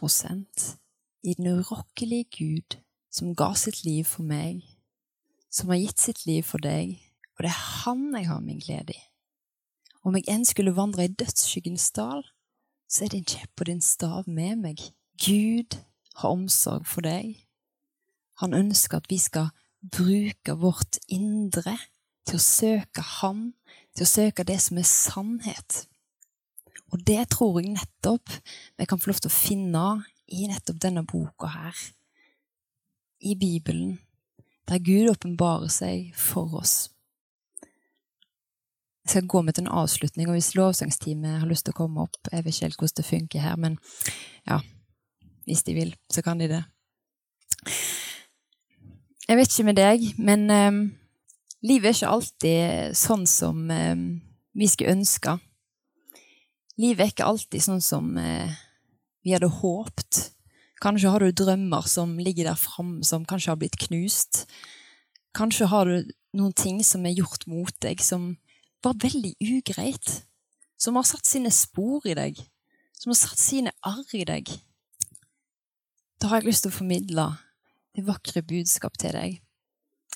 i 1.25 1.35
den 1.35 1.49
urokkelige 1.59 2.29
Gud 2.39 2.77
som 3.13 3.35
ga 3.35 3.55
sitt 3.57 3.85
liv 3.85 4.05
for 4.05 4.27
meg, 4.27 4.61
som 5.51 5.71
har 5.73 5.81
gitt 5.81 6.03
sitt 6.03 6.25
liv 6.27 6.43
for 6.45 6.63
deg, 6.63 6.99
og 7.37 7.47
det 7.47 7.51
er 7.51 7.63
Han 7.85 8.13
jeg 8.15 8.29
har 8.29 8.41
min 8.41 8.61
glede 8.61 8.95
i. 8.95 9.03
Om 10.05 10.19
jeg 10.19 10.29
enn 10.29 10.45
skulle 10.45 10.77
vandre 10.77 11.07
i 11.07 11.15
dødsskyggens 11.15 11.89
dal, 11.97 12.25
så 12.91 13.07
er 13.07 13.15
din 13.15 13.25
kjepp 13.25 13.63
og 13.63 13.71
din 13.71 13.81
stav 13.81 14.29
med 14.29 14.61
meg. 14.61 14.83
Gud 15.17 15.79
har 16.21 16.35
omsorg 16.35 16.85
for 16.87 17.07
deg. 17.07 17.39
Han 18.43 18.55
ønsker 18.55 19.01
at 19.01 19.09
vi 19.09 19.19
skal 19.23 19.49
bruke 19.81 20.57
vårt 20.61 20.99
indre 21.09 21.79
til 22.29 22.39
å 22.39 22.45
søke 22.45 23.05
Han, 23.21 23.53
til 23.97 24.05
å 24.05 24.11
søke 24.11 24.45
det 24.45 24.59
som 24.61 24.81
er 24.81 24.89
sannhet. 24.91 25.85
Og 26.93 27.01
det 27.07 27.23
tror 27.33 27.61
jeg 27.61 27.75
nettopp 27.75 28.31
vi 28.79 28.87
kan 28.87 29.01
få 29.01 29.11
lov 29.11 29.23
til 29.23 29.33
å 29.33 29.35
finne 29.35 29.85
i 30.27 30.47
nettopp 30.49 30.81
denne 30.83 31.05
boka 31.07 31.51
her, 31.53 31.85
i 33.21 33.35
Bibelen, 33.35 33.99
der 34.69 34.81
Gud 34.85 35.11
åpenbarer 35.11 35.69
seg 35.73 36.13
for 36.17 36.57
oss. 36.61 36.91
Jeg 39.05 39.11
skal 39.11 39.27
gå 39.29 39.43
med 39.43 39.53
til 39.53 39.67
en 39.67 39.75
avslutning, 39.83 40.29
og 40.29 40.37
hvis 40.39 40.55
lovsangsteamet 40.57 41.41
har 41.43 41.49
lyst 41.49 41.67
til 41.67 41.75
å 41.75 41.77
komme 41.77 42.07
opp 42.07 42.17
Jeg 42.33 42.45
vet 42.45 42.55
ikke 42.55 42.65
helt 42.65 42.79
hvordan 42.81 42.97
det 42.97 43.05
funker 43.05 43.43
her, 43.45 43.57
men 43.61 43.77
ja 44.49 44.63
Hvis 45.45 45.63
de 45.63 45.75
vil, 45.77 45.91
så 46.09 46.23
kan 46.25 46.41
de 46.41 46.49
det. 46.49 46.63
Jeg 49.29 49.37
vet 49.37 49.53
ikke 49.53 49.67
med 49.69 49.77
deg, 49.77 50.07
men 50.17 50.51
um, 50.51 50.79
livet 51.61 51.91
er 51.91 51.97
ikke 51.99 52.13
alltid 52.17 52.97
sånn 52.97 53.27
som 53.29 53.61
um, 53.69 54.07
vi 54.57 54.69
skulle 54.69 54.97
ønske. 54.97 55.37
Livet 56.81 57.05
er 57.05 57.13
ikke 57.13 57.29
alltid 57.29 57.65
sånn 57.65 57.85
som 57.85 58.09
uh, 58.17 58.57
vi 59.25 59.33
hadde 59.33 59.49
håpt. 59.49 60.31
Kanskje 60.85 61.11
har 61.11 61.25
du 61.25 61.33
drømmer 61.33 61.87
som 61.89 62.19
ligger 62.21 62.51
der 62.51 62.61
framme, 62.61 63.05
som 63.05 63.25
kanskje 63.25 63.55
har 63.55 63.61
blitt 63.61 63.79
knust. 63.87 64.45
Kanskje 65.35 65.71
har 65.73 65.89
du 65.89 66.11
noen 66.37 66.53
ting 66.53 66.83
som 66.85 67.07
er 67.07 67.17
gjort 67.17 67.47
mot 67.51 67.75
deg, 67.83 68.03
som 68.05 68.35
var 68.85 68.99
veldig 69.01 69.35
ugreit. 69.41 70.21
Som 70.77 70.99
har 70.99 71.07
satt 71.09 71.25
sine 71.27 71.51
spor 71.55 72.05
i 72.07 72.17
deg. 72.19 72.43
Som 72.99 73.15
har 73.15 73.21
satt 73.23 73.41
sine 73.41 73.73
arr 73.87 74.13
i 74.13 74.27
deg. 74.29 74.53
Da 76.21 76.29
har 76.29 76.43
jeg 76.43 76.51
lyst 76.51 76.67
til 76.67 76.75
å 76.75 76.79
formidle 76.79 77.27
det 77.97 78.05
vakre 78.05 78.43
budskap 78.45 78.99
til 79.01 79.17
deg. 79.17 79.41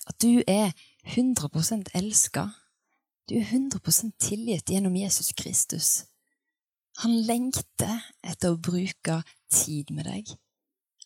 At 0.09 0.21
du 0.21 0.43
er 0.45 0.75
100% 1.07 1.91
elska. 1.97 2.49
Du 3.29 3.35
er 3.39 3.45
100% 3.45 4.15
tilgitt 4.21 4.69
gjennom 4.69 4.95
Jesus 4.97 5.33
Kristus. 5.37 5.89
Han 6.99 7.15
lengter 7.23 8.01
etter 8.27 8.51
å 8.51 8.59
bruke 8.59 9.21
tid 9.53 9.91
med 9.95 10.09
deg. 10.09 10.33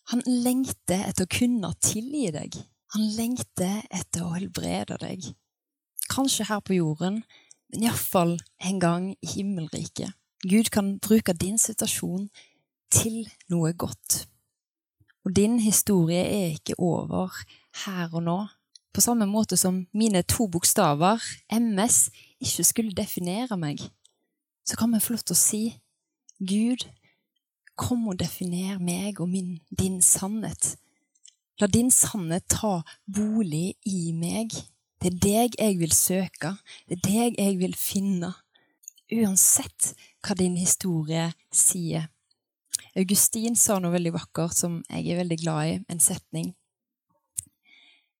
Han 0.10 0.24
lengter 0.26 1.04
etter 1.06 1.28
å 1.28 1.32
kunne 1.32 1.70
tilgi 1.86 2.32
deg. 2.34 2.58
Han 2.96 3.06
lengter 3.14 3.84
etter 3.94 4.26
å 4.26 4.34
helbrede 4.34 4.98
deg. 5.02 5.28
Kanskje 6.10 6.48
her 6.50 6.64
på 6.66 6.80
jorden, 6.80 7.22
men 7.70 7.86
iallfall 7.86 8.36
en 8.66 8.82
gang 8.82 9.08
i 9.14 9.30
himmelriket. 9.36 10.18
Gud 10.44 10.74
kan 10.74 10.98
bruke 10.98 11.34
din 11.38 11.62
situasjon 11.62 12.28
til 12.92 13.30
noe 13.54 13.72
godt. 13.78 14.26
Og 15.24 15.32
din 15.38 15.60
historie 15.62 16.26
er 16.26 16.58
ikke 16.58 16.76
over 16.82 17.32
her 17.86 18.10
og 18.12 18.26
nå. 18.26 18.40
På 18.94 19.02
samme 19.02 19.26
måte 19.30 19.58
som 19.58 19.86
mine 19.94 20.22
to 20.26 20.50
bokstaver, 20.50 21.22
MS, 21.54 22.10
ikke 22.42 22.66
skulle 22.66 22.98
definere 22.98 23.58
meg, 23.58 23.80
så 24.66 24.78
kan 24.78 24.94
vi 24.94 25.02
få 25.02 25.16
lov 25.16 25.24
til 25.26 25.38
å 25.38 25.40
si 25.40 25.64
Gud, 26.50 26.86
kom 27.80 28.08
og 28.12 28.20
definer 28.22 28.80
meg 28.84 29.20
og 29.24 29.30
min, 29.32 29.58
din 29.70 30.02
sannhet. 30.02 30.76
La 31.62 31.68
din 31.70 31.92
sannhet 31.94 32.46
ta 32.52 32.82
bolig 33.06 33.76
i 33.86 34.12
meg. 34.18 34.54
Det 35.02 35.12
er 35.12 35.20
deg 35.26 35.60
jeg 35.60 35.78
vil 35.82 35.94
søke. 35.94 36.56
Det 36.88 36.98
er 36.98 37.04
deg 37.06 37.40
jeg 37.40 37.60
vil 37.62 37.76
finne. 37.78 38.34
Uansett 39.14 39.94
hva 40.24 40.36
din 40.40 40.58
historie 40.58 41.30
sier. 41.54 42.10
Augustin 42.98 43.56
sa 43.58 43.80
noe 43.82 43.94
veldig 43.94 44.14
vakkert 44.14 44.58
som 44.58 44.82
jeg 44.90 45.14
er 45.14 45.22
veldig 45.22 45.40
glad 45.42 45.70
i, 45.70 45.80
en 45.90 46.02
setning. 46.02 46.54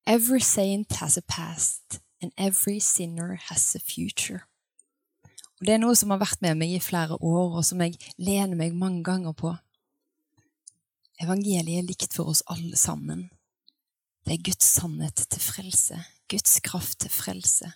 Every 0.06 0.42
saint 0.42 0.92
has 1.00 1.18
a 1.18 1.22
past, 1.22 2.00
and 2.22 2.34
every 2.38 2.80
sinner 2.80 3.40
has 3.50 3.76
a 3.76 3.80
future. 3.80 4.44
Det 5.64 5.78
er 5.78 5.80
noe 5.80 5.96
som 5.96 6.12
har 6.12 6.20
vært 6.20 6.42
med 6.44 6.58
meg 6.60 6.74
i 6.76 6.82
flere 6.84 7.16
år, 7.24 7.54
og 7.56 7.64
som 7.64 7.80
jeg 7.80 7.96
lener 8.20 8.58
meg 8.60 8.74
mange 8.76 9.00
ganger 9.08 9.32
på. 9.38 9.54
Evangeliet 11.24 11.78
er 11.80 11.86
likt 11.88 12.16
for 12.18 12.34
oss 12.34 12.42
alle 12.52 12.76
sammen. 12.76 13.30
Det 14.28 14.34
er 14.36 14.42
Guds 14.44 14.68
sannhet 14.68 15.22
til 15.24 15.40
frelse, 15.40 16.02
Guds 16.28 16.58
kraft 16.66 16.98
til 17.06 17.14
frelse. 17.16 17.70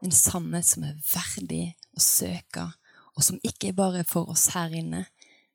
En 0.00 0.14
sannhet 0.14 0.64
som 0.68 0.86
er 0.88 0.94
verdig 1.10 1.74
å 1.92 2.00
søke, 2.00 2.64
og 3.12 3.26
som 3.28 3.42
ikke 3.44 3.74
bare 3.76 4.00
er 4.00 4.08
for 4.08 4.32
oss 4.32 4.46
her 4.54 4.72
inne, 4.78 5.02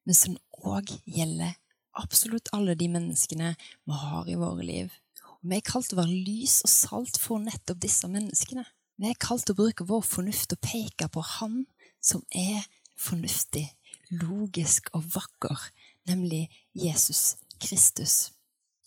men 0.06 0.18
som 0.18 0.38
òg 0.62 0.94
gjelder 1.10 1.56
absolutt 1.98 2.52
alle 2.54 2.76
de 2.78 2.92
menneskene 2.92 3.56
vi 3.58 3.98
har 4.04 4.30
i 4.30 4.38
våre 4.38 4.68
liv. 4.68 4.94
Og 5.42 5.50
vi 5.50 5.58
er 5.58 5.66
kalt 5.66 5.96
å 5.96 6.04
være 6.04 6.22
lys 6.22 6.60
og 6.68 6.74
salt 6.76 7.18
for 7.22 7.42
nettopp 7.42 7.82
disse 7.82 8.10
menneskene. 8.10 8.68
Vi 9.00 9.10
er 9.10 9.20
kalt 9.20 9.48
til 9.48 9.56
å 9.56 9.62
bruke 9.62 9.88
vår 9.88 10.04
fornuft 10.06 10.56
og 10.56 10.62
peke 10.64 11.08
på 11.12 11.24
Han 11.38 11.64
som 12.02 12.24
er 12.36 12.66
fornuftig, 13.00 13.68
logisk 14.12 14.90
og 14.98 15.06
vakker, 15.16 15.70
nemlig 16.10 16.48
Jesus 16.78 17.38
Kristus. 17.62 18.32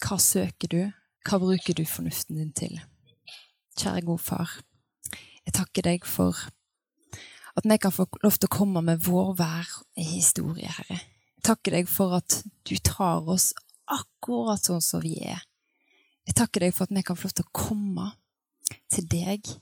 Hva 0.03 0.19
søker 0.21 0.71
du? 0.71 0.83
Hva 1.25 1.41
bruker 1.41 1.77
du 1.79 1.85
fornuften 1.89 2.37
din 2.39 2.53
til? 2.53 2.77
Kjære 3.79 4.05
gode 4.07 4.23
far, 4.23 4.51
jeg 5.45 5.55
takker 5.57 5.85
deg 5.85 6.07
for 6.09 6.37
at 7.55 7.67
vi 7.69 7.77
kan 7.79 7.93
få 7.95 8.07
lov 8.25 8.39
til 8.39 8.49
å 8.49 8.57
komme 8.57 8.83
med 8.85 9.03
vår 9.05 9.35
hver 9.39 9.73
historie, 9.99 10.71
Herre. 10.79 11.01
Jeg 11.37 11.47
takker 11.47 11.77
deg 11.77 11.91
for 11.91 12.17
at 12.17 12.41
du 12.67 12.75
tar 12.83 13.29
oss 13.31 13.53
akkurat 13.85 14.65
sånn 14.65 14.83
som 14.83 15.03
vi 15.05 15.19
er. 15.21 15.45
Jeg 16.25 16.39
takker 16.39 16.65
deg 16.65 16.75
for 16.75 16.89
at 16.89 16.95
vi 16.97 17.05
kan 17.05 17.19
få 17.19 17.29
lov 17.29 17.37
til 17.37 17.47
å 17.47 17.55
komme 17.55 18.07
til 18.91 19.07
deg 19.13 19.53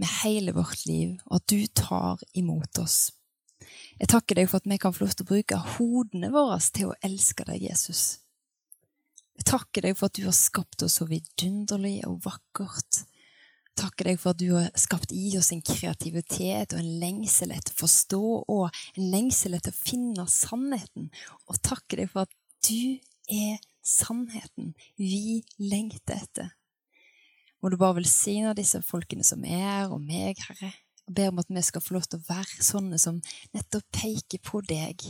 med 0.00 0.10
hele 0.22 0.54
vårt 0.56 0.86
liv, 0.86 1.18
og 1.26 1.38
at 1.38 1.46
du 1.50 1.66
tar 1.66 2.22
imot 2.34 2.78
oss. 2.82 3.12
Jeg 4.00 4.10
takker 4.10 4.40
deg 4.40 4.50
for 4.50 4.60
at 4.60 4.68
vi 4.68 4.78
kan 4.80 4.94
få 4.94 5.04
lov 5.04 5.14
til 5.14 5.26
å 5.26 5.30
bruke 5.30 5.62
hodene 5.76 6.30
våre 6.34 6.58
til 6.74 6.90
å 6.90 6.98
elske 7.06 7.46
deg, 7.48 7.62
Jesus. 7.70 8.04
Jeg 9.34 9.48
takker 9.50 9.86
deg 9.86 9.98
for 9.98 10.10
at 10.10 10.18
du 10.18 10.26
har 10.26 10.36
skapt 10.36 10.84
oss 10.86 11.00
så 11.00 11.08
vidunderlig 11.10 12.00
og 12.08 12.20
vakkert. 12.26 13.02
Jeg 13.64 13.78
takker 13.80 14.10
deg 14.10 14.20
for 14.22 14.34
at 14.34 14.42
du 14.42 14.48
har 14.54 14.68
skapt 14.78 15.14
i 15.14 15.32
oss 15.38 15.50
en 15.54 15.62
kreativitet 15.66 16.74
og 16.74 16.82
en 16.82 16.92
lengsel 17.02 17.54
etter 17.54 17.74
å 17.74 17.80
forstå 17.82 18.22
og 18.54 18.66
en 18.68 19.08
lengsel 19.14 19.56
etter 19.58 19.74
å 19.74 19.80
finne 19.80 20.26
sannheten. 20.30 21.08
Og 21.50 21.62
takker 21.66 22.02
deg 22.04 22.12
for 22.12 22.28
at 22.28 22.36
du 22.68 23.00
er 23.30 23.58
sannheten 23.84 24.74
vi 25.00 25.42
lengter 25.58 26.22
etter. 26.22 26.54
Må 27.64 27.70
du 27.72 27.78
bare 27.80 27.96
velsigne 27.96 28.50
disse 28.52 28.82
folkene 28.84 29.24
som 29.24 29.40
er, 29.48 29.86
og 29.88 30.02
meg, 30.04 30.36
Herre. 30.50 30.68
Og 31.08 31.14
ber 31.16 31.30
om 31.30 31.38
at 31.40 31.48
vi 31.48 31.62
skal 31.64 31.80
få 31.80 31.94
lov 31.96 32.04
til 32.04 32.20
å 32.20 32.26
være 32.26 32.64
sånne 32.64 32.98
som 33.00 33.22
nettopp 33.56 33.86
peker 33.96 34.42
på 34.44 34.60
deg, 34.68 35.00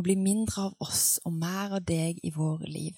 og 0.00 0.06
bli 0.06 0.16
mindre 0.16 0.70
av 0.70 0.72
oss 0.80 1.20
og 1.28 1.36
mer 1.36 1.76
av 1.76 1.84
deg 1.84 2.24
i 2.24 2.32
våre 2.32 2.64
liv. 2.64 2.96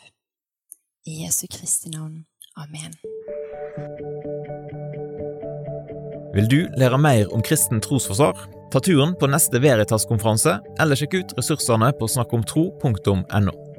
I 1.02 1.24
Jesu 1.24 1.48
Kristi 1.50 1.90
navn. 1.90 2.22
Amen. 2.54 2.94
Vil 6.38 6.46
du 6.50 6.60
lære 6.78 7.02
mer 7.02 7.34
om 7.34 7.42
kristen 7.42 7.82
trosforsvar? 7.82 8.38
Ta 8.70 8.78
turen 8.78 9.18
på 9.18 9.34
neste 9.34 9.58
Veritas-konferanse, 9.58 10.60
eller 10.78 10.98
sjekk 10.98 11.18
ut 11.18 11.38
ressursene 11.42 11.90
på 11.98 12.06
snakkomtro.no. 12.06 13.73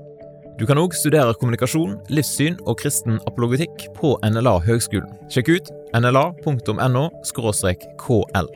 Du 0.56 0.64
kan 0.64 0.80
òg 0.80 0.94
studere 0.96 1.34
kommunikasjon, 1.36 1.98
livssyn 2.16 2.56
og 2.64 2.78
kristen 2.80 3.18
apologetikk 3.28 3.90
på 3.98 4.14
NLA 4.24 4.54
Høgskolen. 4.64 5.10
Sjekk 5.28 5.50
ut 5.52 5.72
nla.no 6.00 7.10
kl. 7.28 8.48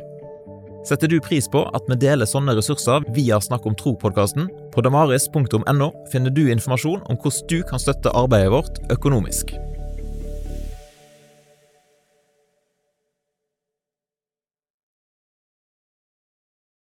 Setter 0.87 1.11
du 1.11 1.17
pris 1.19 1.49
på 1.51 1.65
at 1.75 1.89
vi 1.91 1.97
deler 1.99 2.29
sånne 2.29 2.55
ressurser 2.55 3.03
via 3.17 3.41
Snakk 3.43 3.67
om 3.67 3.75
tro-podkasten? 3.75 4.47
På 4.71 4.83
damaris.no 4.85 5.89
finner 6.13 6.31
du 6.31 6.45
informasjon 6.47 7.03
om 7.03 7.19
hvordan 7.19 7.51
du 7.51 7.59
kan 7.67 7.83
støtte 7.83 8.15
arbeidet 8.15 8.55
vårt 8.55 8.79
økonomisk. 8.95 9.51